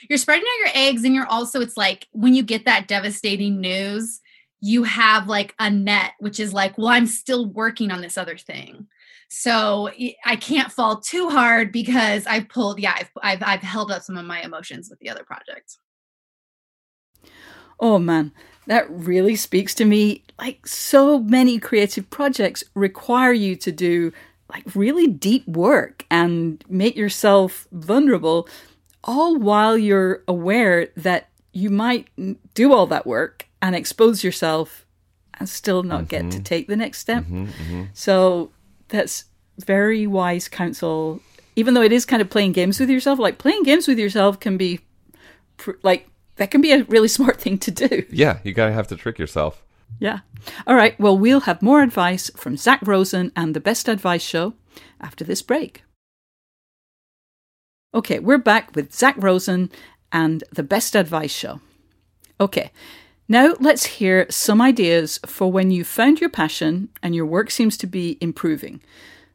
You're 0.08 0.18
spreading 0.18 0.44
out 0.44 0.60
your 0.74 0.86
eggs 0.86 1.04
and 1.04 1.14
you're 1.14 1.26
also 1.26 1.60
it's 1.60 1.76
like 1.76 2.08
when 2.12 2.34
you 2.34 2.42
get 2.42 2.64
that 2.64 2.88
devastating 2.88 3.60
news 3.60 4.20
you 4.60 4.84
have 4.84 5.28
like 5.28 5.54
a 5.58 5.70
net 5.70 6.12
which 6.18 6.40
is 6.40 6.52
like 6.52 6.76
well 6.78 6.88
i'm 6.88 7.06
still 7.06 7.46
working 7.46 7.90
on 7.90 8.00
this 8.00 8.18
other 8.18 8.36
thing. 8.36 8.86
So 9.28 9.90
i 10.24 10.36
can't 10.36 10.70
fall 10.72 11.00
too 11.00 11.28
hard 11.28 11.72
because 11.72 12.26
i've 12.26 12.48
pulled 12.48 12.78
yeah 12.78 12.94
i've 12.96 13.10
i've, 13.22 13.42
I've 13.42 13.60
held 13.60 13.90
up 13.90 14.02
some 14.02 14.16
of 14.16 14.24
my 14.24 14.40
emotions 14.42 14.88
with 14.88 14.98
the 15.00 15.10
other 15.10 15.24
project. 15.24 15.78
Oh 17.78 17.98
man, 17.98 18.32
that 18.66 18.90
really 18.90 19.36
speaks 19.36 19.74
to 19.74 19.84
me. 19.84 20.22
Like 20.38 20.66
so 20.66 21.20
many 21.20 21.58
creative 21.58 22.08
projects 22.10 22.64
require 22.74 23.32
you 23.32 23.56
to 23.56 23.72
do 23.72 24.12
like 24.48 24.64
really 24.74 25.06
deep 25.06 25.46
work 25.48 26.04
and 26.10 26.64
make 26.68 26.96
yourself 26.96 27.66
vulnerable, 27.72 28.48
all 29.06 29.38
while 29.38 29.78
you're 29.78 30.22
aware 30.28 30.88
that 30.96 31.28
you 31.52 31.70
might 31.70 32.08
do 32.54 32.72
all 32.72 32.86
that 32.88 33.06
work 33.06 33.48
and 33.62 33.74
expose 33.74 34.22
yourself 34.22 34.84
and 35.38 35.48
still 35.48 35.82
not 35.82 36.08
get 36.08 36.22
to 36.22 36.36
mm-hmm. 36.36 36.42
take 36.42 36.68
the 36.68 36.76
next 36.76 36.98
step. 36.98 37.24
Mm-hmm, 37.24 37.44
mm-hmm. 37.46 37.84
So 37.94 38.50
that's 38.88 39.24
very 39.58 40.06
wise 40.06 40.48
counsel. 40.48 41.22
Even 41.54 41.74
though 41.74 41.82
it 41.82 41.92
is 41.92 42.04
kind 42.04 42.20
of 42.20 42.28
playing 42.28 42.52
games 42.52 42.78
with 42.78 42.90
yourself, 42.90 43.18
like 43.18 43.38
playing 43.38 43.62
games 43.62 43.88
with 43.88 43.98
yourself 43.98 44.40
can 44.40 44.56
be 44.58 44.80
pr- 45.56 45.72
like 45.82 46.08
that 46.36 46.50
can 46.50 46.60
be 46.60 46.72
a 46.72 46.84
really 46.84 47.08
smart 47.16 47.40
thing 47.40 47.58
to 47.58 47.70
do. 47.70 48.04
Yeah, 48.10 48.40
you 48.44 48.52
gotta 48.52 48.72
have 48.72 48.88
to 48.88 48.96
trick 48.96 49.18
yourself. 49.18 49.62
Yeah. 49.98 50.20
All 50.66 50.76
right. 50.76 50.98
Well, 51.00 51.16
we'll 51.16 51.40
have 51.40 51.62
more 51.62 51.82
advice 51.82 52.30
from 52.36 52.56
Zach 52.56 52.80
Rosen 52.82 53.32
and 53.34 53.54
the 53.54 53.60
Best 53.60 53.88
Advice 53.88 54.22
Show 54.22 54.54
after 55.00 55.24
this 55.24 55.40
break. 55.40 55.82
Okay, 57.94 58.18
we're 58.18 58.38
back 58.38 58.74
with 58.74 58.92
Zach 58.92 59.14
Rosen 59.16 59.70
and 60.12 60.44
the 60.52 60.62
Best 60.62 60.94
Advice 60.94 61.32
Show. 61.32 61.60
Okay, 62.40 62.70
now 63.28 63.54
let's 63.58 63.86
hear 63.86 64.26
some 64.28 64.60
ideas 64.60 65.18
for 65.24 65.50
when 65.50 65.70
you 65.70 65.82
found 65.82 66.20
your 66.20 66.28
passion 66.28 66.90
and 67.02 67.14
your 67.14 67.24
work 67.26 67.50
seems 67.50 67.76
to 67.78 67.86
be 67.86 68.18
improving. 68.20 68.82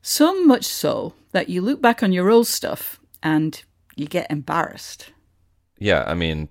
So 0.01 0.45
much 0.45 0.65
so 0.65 1.13
that 1.31 1.49
you 1.49 1.61
look 1.61 1.81
back 1.81 2.03
on 2.03 2.13
your 2.13 2.29
old 2.29 2.45
stuff 2.45 2.99
and 3.23 3.63
you 3.95 4.05
get 4.05 4.29
embarrassed. 4.29 5.11
Yeah, 5.79 6.03
I 6.05 6.13
mean, 6.13 6.49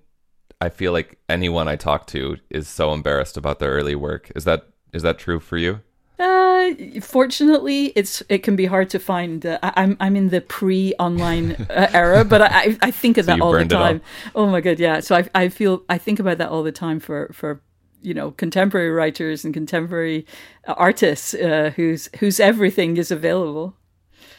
I 0.60 0.68
feel 0.68 0.92
like 0.92 1.18
anyone 1.28 1.68
I 1.68 1.76
talk 1.76 2.06
to 2.08 2.36
is 2.50 2.66
so 2.66 2.92
embarrassed 2.92 3.36
about 3.36 3.60
their 3.60 3.70
early 3.70 3.94
work. 3.94 4.32
Is 4.34 4.44
that 4.44 4.68
is 4.92 5.02
that 5.02 5.18
true 5.18 5.38
for 5.38 5.56
you? 5.56 5.80
Uh, 6.20 6.74
fortunately, 7.00 7.86
it's 7.96 8.22
it 8.28 8.42
can 8.42 8.54
be 8.54 8.66
hard 8.66 8.90
to 8.90 8.98
find. 8.98 9.44
Uh, 9.46 9.58
I, 9.62 9.72
I'm 9.76 9.96
I'm 10.00 10.16
in 10.16 10.28
the 10.28 10.42
pre-online 10.42 11.52
uh, 11.70 11.88
era, 11.94 12.24
but 12.24 12.42
I 12.42 12.76
I 12.82 12.90
think 12.90 13.16
of 13.16 13.24
So 13.24 13.32
that 13.32 13.40
all 13.40 13.52
the 13.52 13.58
burned 13.58 13.72
it 13.72 13.76
all. 13.76 13.86
time. 13.86 14.00
Oh 14.34 14.46
my 14.46 14.60
god, 14.60 14.78
yeah. 14.78 15.00
So 15.00 15.16
I 15.16 15.28
I 15.34 15.48
feel 15.48 15.82
I 15.88 15.96
think 15.96 16.20
about 16.20 16.36
that 16.38 16.50
all 16.50 16.62
the 16.62 16.72
time 16.72 17.00
for 17.00 17.30
for 17.32 17.62
you 18.02 18.12
know 18.12 18.32
contemporary 18.32 18.90
writers 18.90 19.44
and 19.46 19.54
contemporary 19.54 20.26
uh, 20.68 20.74
artists 20.76 21.32
uh, 21.32 21.72
whose 21.76 22.10
whose 22.18 22.38
everything 22.38 22.98
is 22.98 23.10
available. 23.10 23.74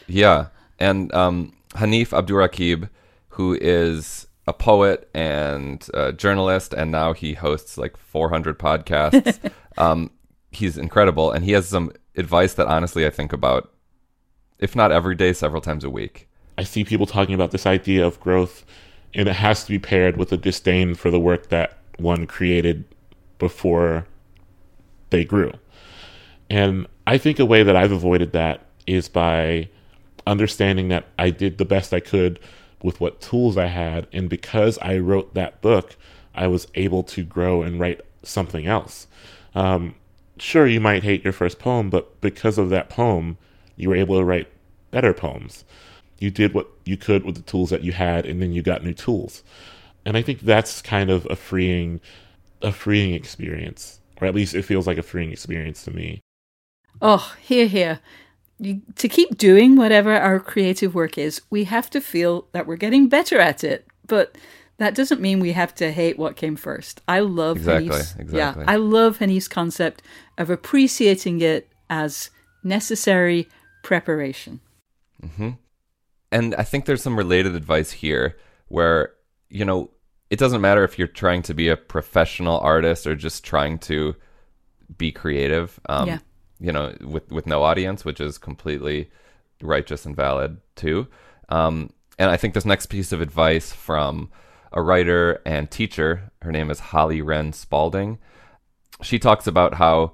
Yeah, 0.06 0.46
and 0.78 1.12
um, 1.12 1.52
Hanif 1.74 2.10
Abdurraqib, 2.10 2.88
who 3.30 3.58
is 3.60 4.28
a 4.46 4.52
poet 4.52 5.08
and 5.14 5.84
a 5.94 6.12
journalist, 6.12 6.74
and 6.74 6.92
now 6.92 7.12
he 7.12 7.34
hosts 7.34 7.76
like 7.78 7.96
400 7.96 8.58
podcasts. 8.58 9.38
um, 9.78 10.10
he's 10.52 10.78
incredible, 10.78 11.32
and 11.32 11.44
he 11.44 11.52
has 11.52 11.68
some 11.68 11.92
advice 12.16 12.54
that 12.54 12.66
honestly 12.66 13.06
I 13.06 13.10
think 13.10 13.32
about, 13.32 13.72
if 14.58 14.76
not 14.76 14.92
every 14.92 15.14
day, 15.14 15.32
several 15.32 15.62
times 15.62 15.84
a 15.84 15.90
week. 15.90 16.28
I 16.56 16.62
see 16.62 16.84
people 16.84 17.06
talking 17.06 17.34
about 17.34 17.50
this 17.50 17.66
idea 17.66 18.06
of 18.06 18.20
growth, 18.20 18.64
and 19.14 19.28
it 19.28 19.36
has 19.36 19.64
to 19.64 19.70
be 19.70 19.78
paired 19.78 20.16
with 20.16 20.32
a 20.32 20.36
disdain 20.36 20.94
for 20.94 21.10
the 21.10 21.20
work 21.20 21.48
that 21.48 21.78
one 21.98 22.26
created 22.26 22.84
before 23.38 24.06
they 25.10 25.24
grew. 25.24 25.52
And 26.48 26.86
I 27.06 27.18
think 27.18 27.38
a 27.38 27.46
way 27.46 27.62
that 27.62 27.76
I've 27.76 27.92
avoided 27.92 28.32
that 28.32 28.66
is 28.86 29.08
by 29.08 29.68
understanding 30.26 30.88
that 30.88 31.06
I 31.18 31.30
did 31.30 31.58
the 31.58 31.64
best 31.64 31.92
I 31.92 32.00
could 32.00 32.38
with 32.82 33.00
what 33.00 33.20
tools 33.20 33.56
I 33.56 33.66
had. 33.66 34.06
And 34.12 34.28
because 34.28 34.78
I 34.78 34.98
wrote 34.98 35.34
that 35.34 35.60
book, 35.60 35.96
I 36.34 36.46
was 36.46 36.66
able 36.74 37.02
to 37.04 37.24
grow 37.24 37.62
and 37.62 37.80
write 37.80 38.00
something 38.22 38.66
else. 38.66 39.06
Um, 39.54 39.94
sure, 40.42 40.66
you 40.66 40.80
might 40.80 41.04
hate 41.04 41.24
your 41.24 41.32
first 41.32 41.58
poem, 41.58 41.88
but 41.88 42.20
because 42.20 42.58
of 42.58 42.68
that 42.70 42.90
poem, 42.90 43.38
you 43.76 43.88
were 43.88 43.96
able 43.96 44.18
to 44.18 44.24
write 44.24 44.48
better 44.90 45.14
poems. 45.14 45.64
You 46.18 46.30
did 46.30 46.52
what 46.52 46.68
you 46.84 46.96
could 46.96 47.24
with 47.24 47.36
the 47.36 47.42
tools 47.42 47.70
that 47.70 47.84
you 47.84 47.92
had, 47.92 48.26
and 48.26 48.42
then 48.42 48.52
you 48.52 48.62
got 48.62 48.84
new 48.84 48.92
tools. 48.92 49.42
And 50.04 50.16
I 50.16 50.22
think 50.22 50.40
that's 50.40 50.82
kind 50.82 51.10
of 51.10 51.26
a 51.30 51.36
freeing, 51.36 52.00
a 52.60 52.72
freeing 52.72 53.14
experience, 53.14 54.00
or 54.20 54.26
at 54.26 54.34
least 54.34 54.54
it 54.54 54.62
feels 54.62 54.86
like 54.86 54.98
a 54.98 55.02
freeing 55.02 55.32
experience 55.32 55.84
to 55.84 55.90
me. 55.90 56.20
Oh, 57.00 57.34
here, 57.40 57.66
here. 57.66 58.00
You, 58.58 58.82
to 58.96 59.08
keep 59.08 59.38
doing 59.38 59.76
whatever 59.76 60.12
our 60.14 60.38
creative 60.38 60.94
work 60.94 61.18
is, 61.18 61.40
we 61.50 61.64
have 61.64 61.88
to 61.90 62.00
feel 62.00 62.46
that 62.52 62.66
we're 62.66 62.76
getting 62.76 63.08
better 63.08 63.40
at 63.40 63.64
it. 63.64 63.86
But 64.06 64.36
that 64.82 64.94
doesn't 64.94 65.20
mean 65.20 65.40
we 65.40 65.52
have 65.52 65.74
to 65.76 65.92
hate 65.92 66.18
what 66.18 66.36
came 66.36 66.56
first. 66.56 67.00
I 67.06 67.20
love 67.20 67.58
Exactly, 67.58 67.88
Hanif's, 67.88 68.16
exactly. 68.16 68.64
Yeah, 68.64 68.70
I 68.70 68.76
love 68.76 69.18
Hanif's 69.18 69.48
concept 69.48 70.02
of 70.38 70.50
appreciating 70.50 71.40
it 71.40 71.68
as 71.88 72.30
necessary 72.64 73.48
preparation. 73.82 74.60
And 76.32 76.54
I 76.54 76.64
think 76.64 76.86
there's 76.86 77.02
some 77.02 77.16
related 77.16 77.54
advice 77.54 77.92
here 77.92 78.36
where, 78.68 79.12
you 79.48 79.64
know, 79.64 79.90
it 80.30 80.38
doesn't 80.38 80.60
matter 80.60 80.82
if 80.82 80.98
you're 80.98 81.06
trying 81.06 81.42
to 81.42 81.54
be 81.54 81.68
a 81.68 81.76
professional 81.76 82.58
artist 82.58 83.06
or 83.06 83.14
just 83.14 83.44
trying 83.44 83.78
to 83.80 84.16
be 84.96 85.12
creative. 85.12 85.78
Um, 85.88 86.08
Yeah. 86.08 86.18
You 86.58 86.72
know, 86.72 86.94
with, 87.00 87.30
with 87.30 87.46
no 87.46 87.62
audience, 87.62 88.04
which 88.04 88.20
is 88.20 88.38
completely 88.38 89.10
righteous 89.60 90.06
and 90.06 90.16
valid 90.16 90.58
too. 90.76 91.08
Um, 91.48 91.92
and 92.18 92.30
I 92.30 92.36
think 92.36 92.54
this 92.54 92.64
next 92.64 92.86
piece 92.86 93.12
of 93.12 93.20
advice 93.20 93.72
from 93.72 94.30
a 94.72 94.82
writer 94.82 95.40
and 95.44 95.70
teacher, 95.70 96.32
her 96.42 96.52
name 96.52 96.70
is 96.70 96.80
Holly 96.80 97.22
Wren 97.22 97.52
Spalding. 97.52 98.18
She 99.02 99.18
talks 99.18 99.46
about 99.46 99.74
how 99.74 100.12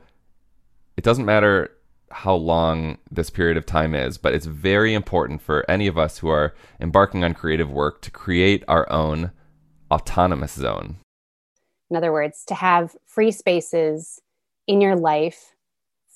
it 0.96 1.04
doesn't 1.04 1.24
matter 1.24 1.70
how 2.10 2.34
long 2.34 2.98
this 3.10 3.30
period 3.30 3.56
of 3.56 3.66
time 3.66 3.94
is, 3.94 4.18
but 4.18 4.34
it's 4.34 4.46
very 4.46 4.94
important 4.94 5.42
for 5.42 5.68
any 5.70 5.86
of 5.86 5.98
us 5.98 6.18
who 6.18 6.28
are 6.28 6.54
embarking 6.80 7.22
on 7.22 7.34
creative 7.34 7.70
work 7.70 8.00
to 8.02 8.10
create 8.10 8.64
our 8.66 8.90
own 8.90 9.30
autonomous 9.90 10.52
zone? 10.52 10.96
In 11.90 11.96
other 11.96 12.12
words, 12.12 12.44
to 12.46 12.54
have 12.54 12.96
free 13.06 13.30
spaces 13.30 14.20
in 14.66 14.80
your 14.80 14.96
life, 14.96 15.54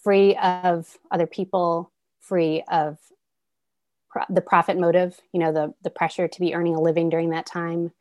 free 0.03 0.37
of 0.37 0.99
other 1.11 1.27
people, 1.27 1.91
free 2.21 2.63
of 2.69 2.99
pro- 4.11 4.25
the 4.29 4.43
profit 4.43 4.79
motive, 4.79 5.21
you 5.33 5.41
know, 5.41 5.53
the, 5.53 5.75
the 5.83 5.91
pressure 5.91 6.29
to 6.29 6.41
be 6.41 6.55
earning 6.55 6.75
a 6.75 6.81
living 6.81 7.09
during 7.09 7.31
that 7.31 7.47
time, 7.47 7.93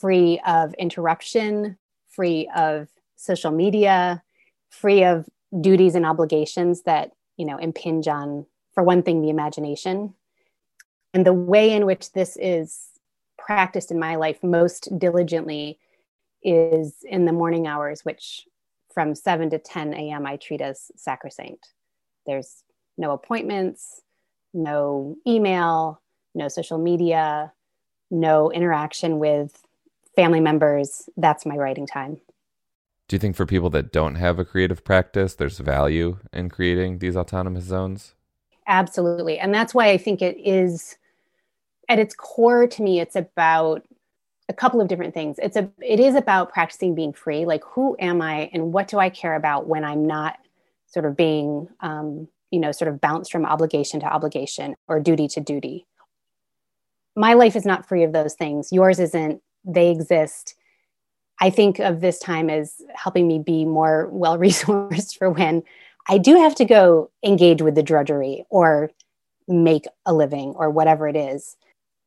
free 0.00 0.40
of 0.46 0.74
interruption, 0.74 1.76
free 2.08 2.48
of 2.54 2.88
social 3.16 3.50
media, 3.50 4.22
free 4.70 5.04
of 5.04 5.28
duties 5.60 5.94
and 5.94 6.06
obligations 6.06 6.82
that, 6.82 7.10
you 7.36 7.44
know, 7.44 7.58
impinge 7.58 8.08
on, 8.08 8.46
for 8.74 8.82
one 8.82 9.02
thing, 9.02 9.20
the 9.20 9.30
imagination. 9.30 10.14
And 11.12 11.26
the 11.26 11.32
way 11.32 11.72
in 11.72 11.86
which 11.86 12.12
this 12.12 12.36
is 12.40 12.88
practiced 13.36 13.90
in 13.90 13.98
my 13.98 14.16
life 14.16 14.42
most 14.42 14.88
diligently 14.98 15.78
is 16.42 16.96
in 17.02 17.24
the 17.24 17.32
morning 17.32 17.66
hours, 17.66 18.04
which 18.04 18.46
from 18.94 19.14
7 19.14 19.50
to 19.50 19.58
10 19.58 19.94
a.m. 19.94 20.26
I 20.26 20.36
treat 20.36 20.60
as 20.60 20.90
sacrosanct. 20.96 21.68
There's 22.26 22.62
no 22.96 23.12
appointments, 23.12 24.00
no 24.54 25.16
email, 25.26 26.00
no 26.34 26.48
social 26.48 26.78
media, 26.78 27.52
no 28.10 28.50
interaction 28.50 29.18
with 29.18 29.62
family 30.16 30.40
members. 30.40 31.08
That's 31.16 31.46
my 31.46 31.56
writing 31.56 31.86
time. 31.86 32.20
Do 33.08 33.16
you 33.16 33.20
think 33.20 33.36
for 33.36 33.46
people 33.46 33.70
that 33.70 33.92
don't 33.92 34.14
have 34.16 34.38
a 34.38 34.44
creative 34.44 34.84
practice, 34.84 35.34
there's 35.34 35.58
value 35.58 36.18
in 36.32 36.48
creating 36.48 36.98
these 36.98 37.16
autonomous 37.16 37.64
zones? 37.64 38.14
Absolutely. 38.66 39.38
And 39.38 39.52
that's 39.52 39.74
why 39.74 39.90
I 39.90 39.98
think 39.98 40.22
it 40.22 40.36
is 40.38 40.96
at 41.88 41.98
its 41.98 42.14
core 42.14 42.68
to 42.68 42.82
me 42.82 43.00
it's 43.00 43.16
about 43.16 43.82
a 44.48 44.52
couple 44.52 44.80
of 44.80 44.86
different 44.86 45.12
things. 45.12 45.38
It's 45.42 45.56
a 45.56 45.68
it 45.80 45.98
is 45.98 46.14
about 46.14 46.52
practicing 46.52 46.94
being 46.94 47.12
free. 47.12 47.44
Like 47.44 47.64
who 47.64 47.96
am 47.98 48.22
I 48.22 48.48
and 48.52 48.72
what 48.72 48.86
do 48.86 48.98
I 48.98 49.10
care 49.10 49.34
about 49.34 49.66
when 49.66 49.84
I'm 49.84 50.06
not 50.06 50.38
sort 50.86 51.04
of 51.04 51.16
being 51.16 51.68
um, 51.80 52.28
you 52.50 52.58
know, 52.58 52.72
sort 52.72 52.88
of 52.88 53.00
bounced 53.00 53.30
from 53.30 53.46
obligation 53.46 54.00
to 54.00 54.06
obligation 54.06 54.74
or 54.88 55.00
duty 55.00 55.28
to 55.28 55.40
duty. 55.40 55.86
My 57.16 57.34
life 57.34 57.56
is 57.56 57.64
not 57.64 57.86
free 57.86 58.02
of 58.02 58.12
those 58.12 58.34
things. 58.34 58.72
Yours 58.72 58.98
isn't. 58.98 59.42
They 59.64 59.90
exist. 59.90 60.54
I 61.40 61.50
think 61.50 61.78
of 61.78 62.00
this 62.00 62.18
time 62.18 62.50
as 62.50 62.82
helping 62.94 63.26
me 63.26 63.38
be 63.38 63.64
more 63.64 64.08
well 64.12 64.38
resourced 64.38 65.16
for 65.18 65.30
when 65.30 65.62
I 66.08 66.18
do 66.18 66.36
have 66.36 66.54
to 66.56 66.64
go 66.64 67.10
engage 67.24 67.62
with 67.62 67.74
the 67.74 67.82
drudgery 67.82 68.44
or 68.50 68.90
make 69.48 69.86
a 70.06 70.14
living 70.14 70.54
or 70.56 70.70
whatever 70.70 71.08
it 71.08 71.16
is. 71.16 71.56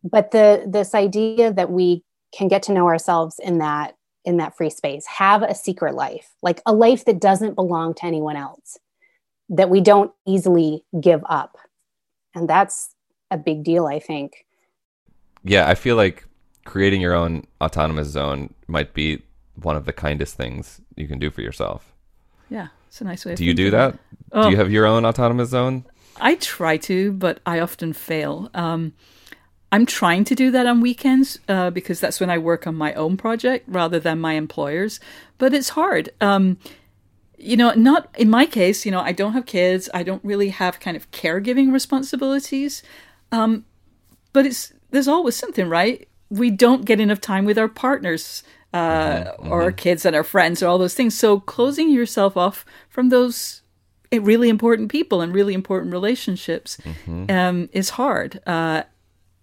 But 0.04 0.32
the 0.32 0.64
this 0.68 0.94
idea 0.94 1.54
that 1.54 1.72
we 1.72 2.04
can 2.36 2.48
get 2.48 2.64
to 2.64 2.74
know 2.74 2.88
ourselves 2.88 3.40
in 3.40 3.60
that 3.60 3.96
in 4.26 4.38
that 4.38 4.56
free 4.56 4.70
space, 4.70 5.06
have 5.06 5.44
a 5.44 5.54
secret 5.54 5.96
life, 5.96 6.32
like 6.42 6.62
a 6.66 6.74
life 6.74 7.06
that 7.06 7.20
doesn't 7.20 7.56
belong 7.56 7.94
to 7.94 8.06
anyone 8.06 8.38
else 8.38 8.78
that 9.50 9.70
we 9.70 9.82
don't 9.82 10.12
easily 10.26 10.84
give 11.00 11.22
up. 11.28 11.58
And 12.34 12.50
that's 12.50 12.96
a 13.30 13.38
big 13.38 13.64
deal, 13.64 13.86
I 13.86 14.00
think. 14.00 14.46
Yeah, 15.44 15.68
I 15.68 15.76
feel 15.76 15.96
like 15.96 16.26
creating 16.66 17.02
your 17.02 17.14
own 17.14 17.46
autonomous 17.62 18.08
zone 18.08 18.54
might 18.68 18.94
be 18.94 19.22
one 19.56 19.76
of 19.76 19.86
the 19.86 19.94
kindest 19.94 20.36
things 20.36 20.82
you 20.96 21.08
can 21.08 21.20
do 21.20 21.30
for 21.30 21.42
yourself. 21.42 21.94
Yeah, 22.50 22.68
it's 22.88 23.02
a 23.02 23.04
nice 23.04 23.26
way. 23.26 23.36
Do 23.36 23.46
you 23.46 23.54
do 23.54 23.72
that? 23.72 23.98
Oh, 24.32 24.44
do 24.44 24.50
you 24.50 24.58
have 24.58 24.72
your 24.72 24.86
own 24.86 25.06
autonomous 25.06 25.50
zone? 25.50 25.86
I 26.18 26.36
try 26.36 26.78
to, 26.78 27.12
but 27.12 27.40
I 27.46 27.60
often 27.60 27.94
fail. 27.94 28.50
Um, 28.54 28.94
I'm 29.72 29.86
trying 29.86 30.24
to 30.26 30.36
do 30.36 30.52
that 30.52 30.68
on 30.68 30.82
weekends 30.82 31.40
uh, 31.50 31.72
because 31.72 32.00
that's 32.00 32.20
when 32.20 32.30
I 32.30 32.38
work 32.38 32.68
on 32.68 32.76
my 32.76 32.94
own 32.94 33.18
project 33.18 33.66
rather 33.68 34.00
than 34.00 34.20
my 34.20 34.34
employer's. 34.34 35.00
But 35.40 35.54
it's 35.54 35.70
hard. 35.70 36.10
Um, 36.22 36.58
you 37.38 37.58
know, 37.58 37.74
not 37.74 38.10
in 38.18 38.30
my 38.30 38.46
case, 38.46 38.86
you 38.86 38.92
know, 38.92 39.02
I 39.02 39.12
don't 39.12 39.34
have 39.34 39.48
kids. 39.48 39.90
I 39.94 40.04
don't 40.04 40.24
really 40.24 40.50
have 40.50 40.80
kind 40.80 40.96
of 40.96 41.10
caregiving 41.12 41.74
responsibilities. 41.74 42.84
Um, 43.32 43.66
but 44.32 44.46
it's 44.46 44.74
there's 44.92 45.08
always 45.08 45.36
something, 45.36 45.68
right? 45.68 46.08
We 46.34 46.50
don't 46.50 46.86
get 46.86 47.00
enough 47.00 47.22
time 47.22 47.46
with 47.46 47.58
our 47.58 47.68
partners 47.68 48.44
uh, 48.74 49.24
mm-hmm. 49.24 49.52
or 49.52 49.62
our 49.62 49.70
mm-hmm. 49.70 49.76
kids 49.76 50.06
and 50.06 50.16
our 50.16 50.24
friends 50.24 50.64
or 50.64 50.68
all 50.68 50.78
those 50.78 50.96
things. 50.96 51.18
So 51.18 51.40
closing 51.40 51.92
yourself 51.92 52.36
off 52.36 52.66
from 52.90 53.10
those 53.10 53.62
eh, 54.12 54.20
really 54.22 54.50
important 54.50 54.92
people 54.92 55.22
and 55.22 55.34
really 55.34 55.54
important 55.54 55.94
relationships 55.94 56.78
mm-hmm. 56.78 57.30
um, 57.30 57.70
is 57.72 57.92
hard. 57.92 58.42
Uh, 58.48 58.84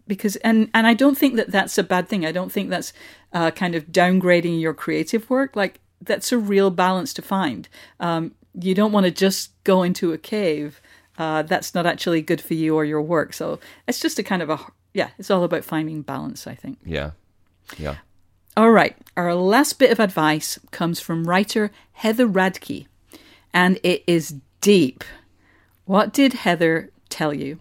because 0.06 0.34
and 0.36 0.68
and 0.74 0.88
I 0.88 0.94
don't 0.94 1.16
think 1.16 1.36
that 1.36 1.52
that's 1.52 1.78
a 1.78 1.84
bad 1.84 2.08
thing. 2.08 2.26
I 2.26 2.32
don't 2.32 2.50
think 2.50 2.68
that's 2.68 2.92
uh, 3.32 3.52
kind 3.52 3.76
of 3.76 3.86
downgrading 3.86 4.60
your 4.60 4.74
creative 4.74 5.30
work. 5.30 5.54
Like 5.54 5.78
that's 6.00 6.32
a 6.32 6.38
real 6.38 6.70
balance 6.70 7.14
to 7.14 7.22
find. 7.22 7.68
Um, 8.00 8.34
you 8.54 8.74
don't 8.74 8.90
want 8.90 9.06
to 9.06 9.12
just 9.12 9.52
go 9.62 9.84
into 9.84 10.12
a 10.12 10.18
cave. 10.18 10.80
Uh, 11.16 11.42
that's 11.42 11.74
not 11.74 11.86
actually 11.86 12.22
good 12.22 12.40
for 12.40 12.54
you 12.54 12.74
or 12.74 12.84
your 12.84 13.02
work. 13.02 13.32
So 13.32 13.60
it's 13.86 14.00
just 14.00 14.18
a 14.18 14.22
kind 14.24 14.42
of 14.42 14.50
a 14.50 14.58
yeah. 14.92 15.10
It's 15.18 15.30
all 15.30 15.44
about 15.44 15.64
finding 15.64 16.02
balance. 16.02 16.46
I 16.46 16.54
think. 16.54 16.78
Yeah, 16.84 17.12
yeah. 17.78 17.96
All 18.56 18.70
right. 18.70 18.96
Our 19.16 19.34
last 19.34 19.78
bit 19.78 19.90
of 19.90 20.00
advice 20.00 20.58
comes 20.70 21.00
from 21.00 21.28
writer 21.28 21.70
Heather 21.92 22.26
Radke, 22.26 22.86
and 23.52 23.78
it 23.82 24.02
is 24.06 24.34
deep. 24.60 25.04
What 25.84 26.12
did 26.12 26.32
Heather 26.34 26.90
tell 27.08 27.32
you? 27.32 27.60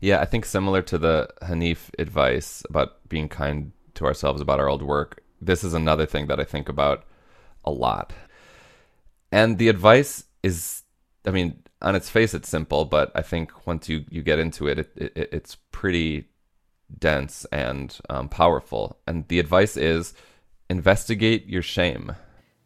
Yeah, 0.00 0.20
I 0.20 0.24
think 0.24 0.44
similar 0.44 0.82
to 0.82 0.98
the 0.98 1.28
Hanif 1.42 1.90
advice 1.98 2.62
about 2.68 3.08
being 3.08 3.28
kind 3.28 3.72
to 3.94 4.04
ourselves 4.04 4.40
about 4.40 4.60
our 4.60 4.68
old 4.68 4.82
work. 4.82 5.22
This 5.40 5.64
is 5.64 5.74
another 5.74 6.06
thing 6.06 6.26
that 6.26 6.40
I 6.40 6.44
think 6.44 6.68
about 6.68 7.04
a 7.64 7.70
lot. 7.70 8.12
And 9.32 9.58
the 9.58 9.68
advice 9.68 10.24
is, 10.42 10.82
I 11.26 11.30
mean, 11.30 11.62
on 11.82 11.94
its 11.94 12.08
face, 12.08 12.34
it's 12.34 12.48
simple, 12.48 12.84
but 12.84 13.10
I 13.14 13.22
think 13.22 13.66
once 13.66 13.88
you, 13.88 14.04
you 14.10 14.22
get 14.22 14.38
into 14.38 14.66
it, 14.66 14.78
it, 14.78 14.92
it 14.96 15.28
it's 15.32 15.56
pretty 15.72 16.28
dense 16.98 17.44
and 17.46 17.98
um, 18.08 18.28
powerful. 18.28 18.98
And 19.06 19.26
the 19.28 19.38
advice 19.38 19.76
is 19.76 20.14
investigate 20.68 21.46
your 21.46 21.62
shame. 21.62 22.14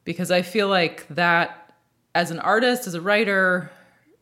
Because 0.05 0.31
I 0.31 0.43
feel 0.43 0.69
like 0.69 1.07
that, 1.09 1.75
as 2.15 2.31
an 2.31 2.39
artist, 2.41 2.87
as 2.87 2.95
a 2.95 3.01
writer, 3.01 3.71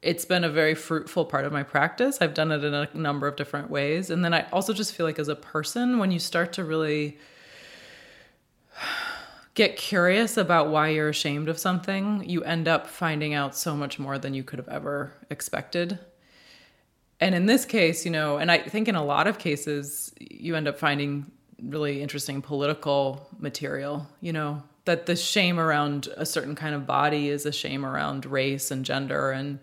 it's 0.02 0.24
been 0.24 0.44
a 0.44 0.50
very 0.50 0.74
fruitful 0.74 1.24
part 1.24 1.44
of 1.44 1.52
my 1.52 1.62
practice. 1.62 2.18
I've 2.20 2.34
done 2.34 2.52
it 2.52 2.64
in 2.64 2.74
a 2.74 2.88
number 2.94 3.26
of 3.26 3.36
different 3.36 3.70
ways. 3.70 4.10
And 4.10 4.24
then 4.24 4.34
I 4.34 4.46
also 4.50 4.72
just 4.72 4.94
feel 4.94 5.06
like, 5.06 5.18
as 5.18 5.28
a 5.28 5.36
person, 5.36 5.98
when 5.98 6.10
you 6.10 6.18
start 6.18 6.52
to 6.54 6.64
really 6.64 7.18
get 9.54 9.76
curious 9.76 10.36
about 10.36 10.68
why 10.68 10.88
you're 10.88 11.08
ashamed 11.08 11.48
of 11.48 11.58
something, 11.58 12.22
you 12.28 12.44
end 12.44 12.68
up 12.68 12.86
finding 12.86 13.34
out 13.34 13.56
so 13.56 13.74
much 13.74 13.98
more 13.98 14.18
than 14.18 14.34
you 14.34 14.44
could 14.44 14.58
have 14.58 14.68
ever 14.68 15.12
expected. 15.30 15.98
And 17.20 17.34
in 17.34 17.46
this 17.46 17.64
case, 17.64 18.04
you 18.04 18.10
know, 18.10 18.36
and 18.36 18.50
I 18.50 18.58
think 18.58 18.88
in 18.88 18.94
a 18.94 19.04
lot 19.04 19.26
of 19.26 19.38
cases, 19.38 20.12
you 20.20 20.54
end 20.54 20.68
up 20.68 20.78
finding 20.78 21.30
really 21.62 22.00
interesting 22.00 22.40
political 22.40 23.28
material, 23.38 24.06
you 24.20 24.32
know, 24.32 24.62
that 24.84 25.06
the 25.06 25.16
shame 25.16 25.58
around 25.58 26.08
a 26.16 26.24
certain 26.24 26.54
kind 26.54 26.74
of 26.74 26.86
body 26.86 27.28
is 27.28 27.44
a 27.44 27.52
shame 27.52 27.84
around 27.84 28.24
race 28.24 28.70
and 28.70 28.84
gender 28.84 29.32
and 29.32 29.58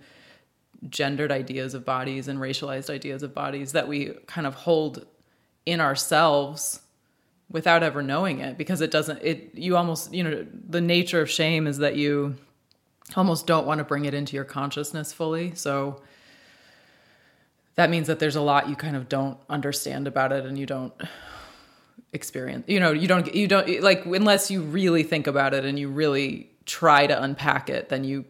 gendered 0.90 1.32
ideas 1.32 1.74
of 1.74 1.86
bodies 1.86 2.28
and 2.28 2.40
racialized 2.40 2.90
ideas 2.90 3.24
of 3.24 3.34
bodies 3.34 3.72
that 3.72 3.88
we 3.88 4.12
kind 4.28 4.46
of 4.46 4.54
hold 4.54 5.06
in 5.66 5.80
ourselves 5.80 6.82
without 7.50 7.82
ever 7.82 8.04
knowing 8.04 8.40
it 8.40 8.58
because 8.58 8.82
it 8.82 8.92
doesn't 8.92 9.20
it 9.24 9.50
you 9.54 9.78
almost 9.78 10.14
you 10.14 10.24
know 10.24 10.46
the 10.68 10.82
nature 10.82 11.22
of 11.22 11.30
shame 11.30 11.66
is 11.66 11.78
that 11.78 11.96
you 11.96 12.36
almost 13.16 13.46
don't 13.46 13.68
want 13.68 13.80
to 13.80 13.84
bring 13.84 14.06
it 14.06 14.14
into 14.14 14.36
your 14.36 14.46
consciousness 14.46 15.14
fully. 15.14 15.54
So 15.56 16.02
that 17.76 17.90
means 17.90 18.08
that 18.08 18.20
there's 18.20 18.36
a 18.36 18.42
lot 18.42 18.70
you 18.70 18.76
kind 18.76 18.96
of 18.96 19.10
don't 19.10 19.38
understand 19.50 20.08
about 20.08 20.32
it 20.32 20.46
and 20.46 20.58
you 20.58 20.66
don't 20.66 20.94
experience 22.14 22.64
you 22.68 22.80
know 22.80 22.92
you 22.92 23.08
don't 23.08 23.36
you 23.36 23.48
don't 23.48 23.82
like 23.82 24.06
unless 24.06 24.50
you 24.50 24.62
really 24.62 25.04
think 25.04 25.28
about 25.28 25.54
it 25.54 25.66
and 25.66 25.78
you 25.78 25.90
really 25.90 26.50
try 26.66 27.06
to 27.06 27.22
unpack 27.22 27.70
it 27.70 27.90
then 27.90 28.04
you 28.04 28.26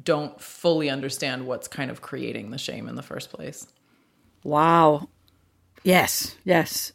don't 0.00 0.40
fully 0.40 0.88
understand 0.88 1.46
what's 1.46 1.68
kind 1.68 1.90
of 1.90 2.00
creating 2.00 2.50
the 2.50 2.58
shame 2.58 2.88
in 2.88 2.94
the 2.94 3.02
first 3.02 3.30
place. 3.30 3.66
Wow. 4.42 5.08
Yes 5.84 6.36
yes 6.44 6.92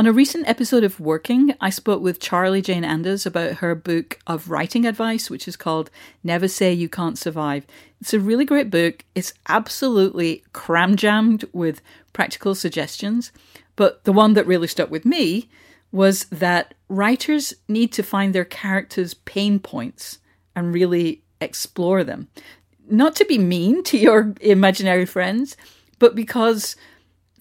on 0.00 0.06
a 0.06 0.12
recent 0.14 0.48
episode 0.48 0.82
of 0.82 0.98
Working, 0.98 1.54
I 1.60 1.68
spoke 1.68 2.00
with 2.00 2.20
Charlie 2.20 2.62
Jane 2.62 2.84
Anders 2.84 3.26
about 3.26 3.56
her 3.56 3.74
book 3.74 4.18
of 4.26 4.48
writing 4.48 4.86
advice, 4.86 5.28
which 5.28 5.46
is 5.46 5.56
called 5.56 5.90
Never 6.24 6.48
Say 6.48 6.72
You 6.72 6.88
Can't 6.88 7.18
Survive. 7.18 7.66
It's 8.00 8.14
a 8.14 8.18
really 8.18 8.46
great 8.46 8.70
book. 8.70 9.04
It's 9.14 9.34
absolutely 9.46 10.42
cram 10.54 10.96
jammed 10.96 11.44
with 11.52 11.82
practical 12.14 12.54
suggestions. 12.54 13.30
But 13.76 14.04
the 14.04 14.12
one 14.14 14.32
that 14.32 14.46
really 14.46 14.68
stuck 14.68 14.90
with 14.90 15.04
me 15.04 15.50
was 15.92 16.24
that 16.30 16.72
writers 16.88 17.52
need 17.68 17.92
to 17.92 18.02
find 18.02 18.34
their 18.34 18.46
characters' 18.46 19.12
pain 19.12 19.58
points 19.58 20.18
and 20.56 20.72
really 20.72 21.24
explore 21.42 22.04
them. 22.04 22.28
Not 22.88 23.14
to 23.16 23.26
be 23.26 23.36
mean 23.36 23.84
to 23.84 23.98
your 23.98 24.32
imaginary 24.40 25.04
friends, 25.04 25.58
but 25.98 26.14
because 26.14 26.74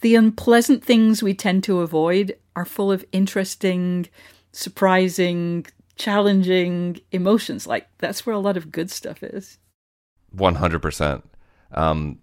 the 0.01 0.15
unpleasant 0.15 0.83
things 0.83 1.23
we 1.23 1.33
tend 1.33 1.63
to 1.63 1.79
avoid 1.79 2.35
are 2.59 2.65
full 2.65 2.91
of 2.91 3.05
interesting 3.11 4.07
surprising, 4.51 5.65
challenging 5.95 6.99
emotions. 7.11 7.65
Like 7.65 7.87
that's 7.99 8.25
where 8.25 8.35
a 8.35 8.39
lot 8.39 8.57
of 8.57 8.71
good 8.71 8.91
stuff 8.91 9.23
is. 9.23 9.57
One 10.31 10.55
hundred 10.55 10.81
percent. 10.81 11.27
Um, 11.71 12.19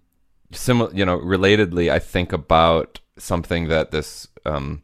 similar, 0.51 0.93
you 0.93 1.05
know, 1.05 1.17
relatedly, 1.19 1.91
I 1.91 1.99
think 1.99 2.31
about 2.33 2.99
something 3.17 3.67
that 3.67 3.91
this 3.91 4.27
um, 4.45 4.81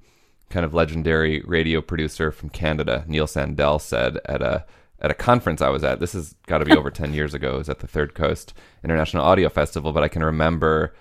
kind 0.49 0.65
of 0.65 0.73
legendary 0.73 1.41
radio 1.41 1.81
producer 1.81 2.31
from 2.31 2.49
Canada, 2.49 3.05
Neil 3.07 3.27
Sandell, 3.27 3.79
said 3.79 4.17
at 4.25 4.41
a 4.41 4.65
at 4.99 5.11
a 5.11 5.15
conference 5.15 5.61
I 5.61 5.69
was 5.69 5.83
at. 5.83 5.99
This 5.99 6.13
has 6.13 6.35
got 6.47 6.59
to 6.59 6.65
be 6.65 6.75
over 6.75 6.89
ten 6.91 7.13
years 7.13 7.33
ago. 7.33 7.55
It 7.55 7.59
was 7.59 7.69
at 7.69 7.79
the 7.79 7.87
Third 7.87 8.15
Coast 8.15 8.53
International 8.83 9.23
Audio 9.23 9.49
Festival, 9.49 9.93
but 9.93 10.03
I 10.03 10.07
can 10.07 10.23
remember 10.23 10.93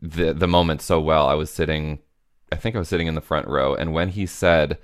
the 0.00 0.32
the 0.32 0.48
moment 0.48 0.82
so 0.82 1.00
well. 1.00 1.26
I 1.26 1.34
was 1.34 1.50
sitting, 1.50 2.00
I 2.52 2.56
think 2.56 2.76
I 2.76 2.78
was 2.78 2.88
sitting 2.88 3.06
in 3.06 3.14
the 3.14 3.20
front 3.20 3.48
row, 3.48 3.74
and 3.74 3.92
when 3.92 4.10
he 4.10 4.26
said 4.26 4.78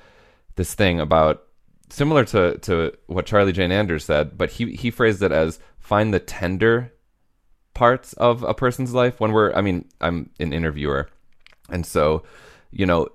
this 0.57 0.75
thing 0.75 1.01
about 1.01 1.45
similar 1.91 2.25
to 2.25 2.59
to 2.59 2.93
what 3.07 3.27
Charlie 3.27 3.53
Jane 3.53 3.73
Anders 3.73 4.05
said, 4.05 4.39
but 4.39 4.53
he 4.53 4.75
he 4.75 4.91
phrased 4.91 5.23
it 5.23 5.33
as 5.33 5.59
find 5.79 6.13
the 6.13 6.19
tender 6.19 6.93
parts 7.75 8.13
of 8.15 8.43
a 8.43 8.55
person's 8.55 8.95
life 8.95 9.21
when 9.21 9.33
we're 9.33 9.53
I 9.55 9.61
mean, 9.61 9.85
I'm 10.01 10.31
an 10.41 10.53
interviewer. 10.53 11.09
And 11.71 11.85
so, 11.85 12.25
you 12.71 12.87
know, 12.87 13.09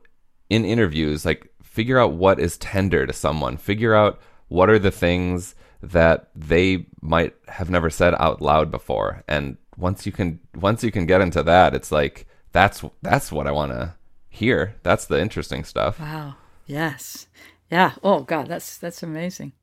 in 0.50 0.66
interviews, 0.66 1.26
like 1.26 1.52
figure 1.63 2.00
out 2.00 2.13
what 2.13 2.39
is 2.39 2.58
tender 2.58 3.08
to 3.08 3.13
someone. 3.13 3.58
Figure 3.58 3.96
out 3.96 4.22
what 4.48 4.70
are 4.70 4.80
the 4.80 4.92
things 4.92 5.56
that 5.82 6.30
they 6.36 6.86
might 7.02 7.34
have 7.48 7.70
never 7.70 7.89
said 7.89 8.13
out 8.20 8.42
loud 8.42 8.72
before. 8.72 9.24
And 9.28 9.58
once 9.78 10.06
you 10.06 10.12
can 10.12 10.39
once 10.56 10.84
you 10.84 10.92
can 10.92 11.08
get 11.08 11.22
into 11.22 11.42
that, 11.44 11.74
it's 11.74 11.92
like 11.92 12.28
that's 12.52 12.84
that's 13.02 13.32
what 13.32 13.48
I 13.48 13.52
want 13.52 13.72
to 13.72 13.96
hear. 14.34 14.76
That's 14.84 15.06
the 15.06 15.22
interesting 15.22 15.63
stuff. 15.63 16.00
Wow. 16.00 16.36
Yes. 16.65 17.28
Yeah. 17.69 17.93
Oh 18.04 18.22
God, 18.22 18.48
that's 18.48 18.78
that's 18.78 19.04
amazing. 19.04 19.54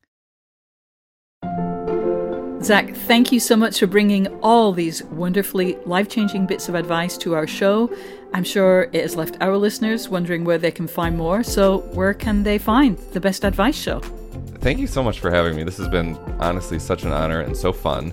Zach, 2.63 2.95
thank 2.95 3.33
you 3.33 3.41
so 3.41 3.57
much 3.57 3.81
for 3.81 3.87
bringing 3.87 4.27
all 4.43 4.73
these 4.73 5.03
wonderfully 5.05 5.77
life 5.87 6.11
changing 6.11 6.47
bits 6.47 6.69
of 6.69 6.75
advice 6.75 7.17
to 7.19 7.35
our 7.35 7.47
show. 7.47 7.91
I'm 8.35 8.45
sure 8.45 8.91
it 8.93 9.01
has 9.01 9.17
left 9.17 9.39
our 9.41 9.57
listeners 9.57 10.11
wondering 10.11 10.45
where 10.45 10.59
they 10.59 10.71
can 10.71 10.87
find 10.87 11.17
more. 11.17 11.43
So, 11.43 11.79
where 11.95 12.13
can 12.13 12.43
they 12.43 12.59
find 12.59 12.99
the 13.13 13.21
Best 13.21 13.45
Advice 13.45 13.77
Show? 13.81 14.01
Thank 14.61 14.79
you 14.79 14.87
so 14.87 15.03
much 15.03 15.21
for 15.21 15.31
having 15.31 15.57
me. 15.57 15.63
This 15.63 15.79
has 15.79 15.89
been 15.89 16.17
honestly 16.39 16.79
such 16.79 17.05
an 17.05 17.13
honor 17.13 17.41
and 17.41 17.57
so 17.57 17.73
fun. 17.73 18.13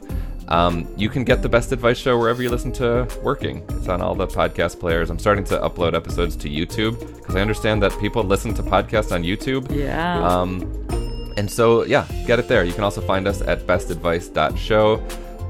Um, 0.50 0.88
you 0.96 1.10
can 1.10 1.24
get 1.24 1.42
the 1.42 1.50
Best 1.50 1.72
Advice 1.72 1.98
Show 1.98 2.18
wherever 2.18 2.42
you 2.42 2.50
listen 2.50 2.72
to 2.74 3.08
Working. 3.22 3.64
It's 3.70 3.88
on 3.88 4.02
all 4.02 4.16
the 4.16 4.28
podcast 4.28 4.80
players. 4.80 5.10
I'm 5.10 5.20
starting 5.20 5.44
to 5.46 5.58
upload 5.60 5.94
episodes 5.94 6.36
to 6.38 6.50
YouTube 6.50 7.00
because 7.18 7.36
I 7.36 7.42
understand 7.42 7.84
that 7.84 7.98
people 8.00 8.24
listen 8.24 8.54
to 8.56 8.64
podcasts 8.64 9.12
on 9.12 9.24
YouTube. 9.24 9.70
Yeah. 9.76 10.26
Um, 10.26 10.62
and 11.38 11.52
so, 11.52 11.84
yeah, 11.84 12.08
get 12.26 12.40
it 12.40 12.48
there. 12.48 12.64
You 12.64 12.74
can 12.74 12.84
also 12.84 13.02
find 13.02 13.28
us 13.28 13.42
at 13.42 13.68
bestadvice.show. 13.68 14.96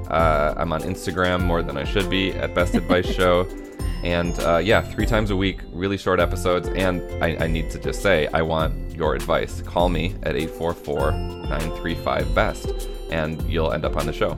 Uh, 0.10 0.54
I'm 0.58 0.74
on 0.74 0.82
Instagram 0.82 1.44
more 1.44 1.62
than 1.62 1.78
I 1.78 1.84
should 1.84 2.10
be 2.10 2.32
at 2.32 2.56
Best 2.56 2.76
Advice 2.76 3.08
Show. 3.08 3.48
And 4.04 4.40
uh, 4.42 4.58
yeah, 4.58 4.82
three 4.82 5.08
times 5.08 5.32
a 5.32 5.36
week, 5.36 5.62
really 5.74 5.98
short 5.98 6.20
episodes. 6.20 6.70
And 6.70 7.02
I, 7.22 7.36
I 7.44 7.48
need 7.48 7.72
to 7.72 7.80
just 7.80 8.02
say, 8.02 8.28
I 8.28 8.42
want 8.44 8.96
your 8.96 9.16
advice. 9.16 9.62
Call 9.62 9.90
me 9.90 10.16
at 10.24 10.36
844 10.36 11.12
935 11.12 12.36
BEST, 12.36 12.90
and 13.10 13.42
you'll 13.50 13.74
end 13.74 13.86
up 13.86 13.98
on 13.98 14.06
the 14.06 14.14
show. 14.14 14.38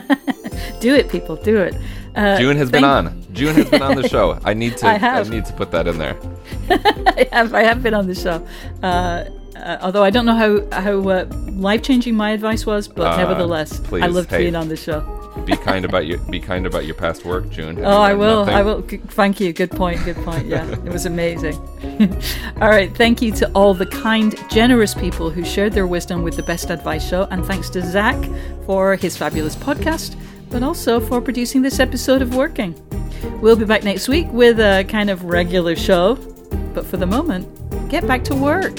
do 0.80 0.94
it, 0.94 1.08
people. 1.08 1.36
Do 1.36 1.58
it. 1.58 1.74
Uh, 2.14 2.38
June 2.38 2.56
has 2.56 2.70
been 2.70 2.84
on. 2.84 3.24
June 3.32 3.54
has 3.54 3.70
been 3.70 3.82
on 3.82 3.96
the 3.96 4.08
show. 4.08 4.38
I 4.44 4.54
need 4.54 4.76
to. 4.78 4.86
I, 4.86 5.20
I 5.20 5.22
need 5.24 5.44
to 5.46 5.52
put 5.52 5.70
that 5.70 5.86
in 5.86 5.98
there. 5.98 6.16
I 6.70 7.28
have. 7.32 7.54
I 7.54 7.62
have 7.62 7.82
been 7.82 7.94
on 7.94 8.06
the 8.06 8.14
show. 8.14 8.46
Uh, 8.82 9.24
uh, 9.56 9.78
although 9.80 10.04
I 10.04 10.10
don't 10.10 10.26
know 10.26 10.34
how 10.34 10.80
how 10.80 11.08
uh, 11.08 11.26
life 11.52 11.82
changing 11.82 12.14
my 12.14 12.30
advice 12.30 12.64
was, 12.66 12.88
but 12.88 13.06
uh, 13.06 13.16
nevertheless, 13.16 13.80
please, 13.80 14.02
I 14.02 14.06
loved 14.06 14.30
hey, 14.30 14.38
being 14.38 14.56
on 14.56 14.68
the 14.68 14.76
show. 14.76 15.17
Be 15.48 15.56
kind 15.56 15.84
about 15.84 16.06
your 16.06 16.18
be 16.18 16.38
kind 16.38 16.66
about 16.66 16.84
your 16.84 16.94
past 16.94 17.24
work, 17.24 17.48
June. 17.48 17.76
Have 17.76 17.84
oh, 17.86 17.98
I 17.98 18.14
will. 18.14 18.44
Nothing? 18.44 18.54
I 18.54 18.62
will. 18.62 18.82
Thank 18.82 19.40
you. 19.40 19.52
Good 19.52 19.70
point. 19.70 20.04
Good 20.04 20.16
point. 20.16 20.46
Yeah, 20.46 20.70
it 20.70 20.92
was 20.92 21.06
amazing. 21.06 21.56
all 22.60 22.68
right. 22.68 22.94
Thank 22.94 23.22
you 23.22 23.32
to 23.32 23.50
all 23.52 23.72
the 23.72 23.86
kind, 23.86 24.36
generous 24.50 24.94
people 24.94 25.30
who 25.30 25.44
shared 25.44 25.72
their 25.72 25.86
wisdom 25.86 26.22
with 26.22 26.36
the 26.36 26.42
Best 26.42 26.70
Advice 26.70 27.08
Show, 27.08 27.26
and 27.30 27.44
thanks 27.44 27.70
to 27.70 27.82
Zach 27.82 28.18
for 28.66 28.96
his 28.96 29.16
fabulous 29.16 29.56
podcast, 29.56 30.16
but 30.50 30.62
also 30.62 31.00
for 31.00 31.20
producing 31.20 31.62
this 31.62 31.80
episode 31.80 32.20
of 32.20 32.34
Working. 32.34 32.74
We'll 33.40 33.56
be 33.56 33.64
back 33.64 33.84
next 33.84 34.08
week 34.08 34.30
with 34.30 34.60
a 34.60 34.84
kind 34.88 35.08
of 35.08 35.24
regular 35.24 35.76
show, 35.76 36.16
but 36.74 36.84
for 36.84 36.98
the 36.98 37.06
moment, 37.06 37.48
get 37.88 38.06
back 38.06 38.22
to 38.24 38.34
work. 38.34 38.78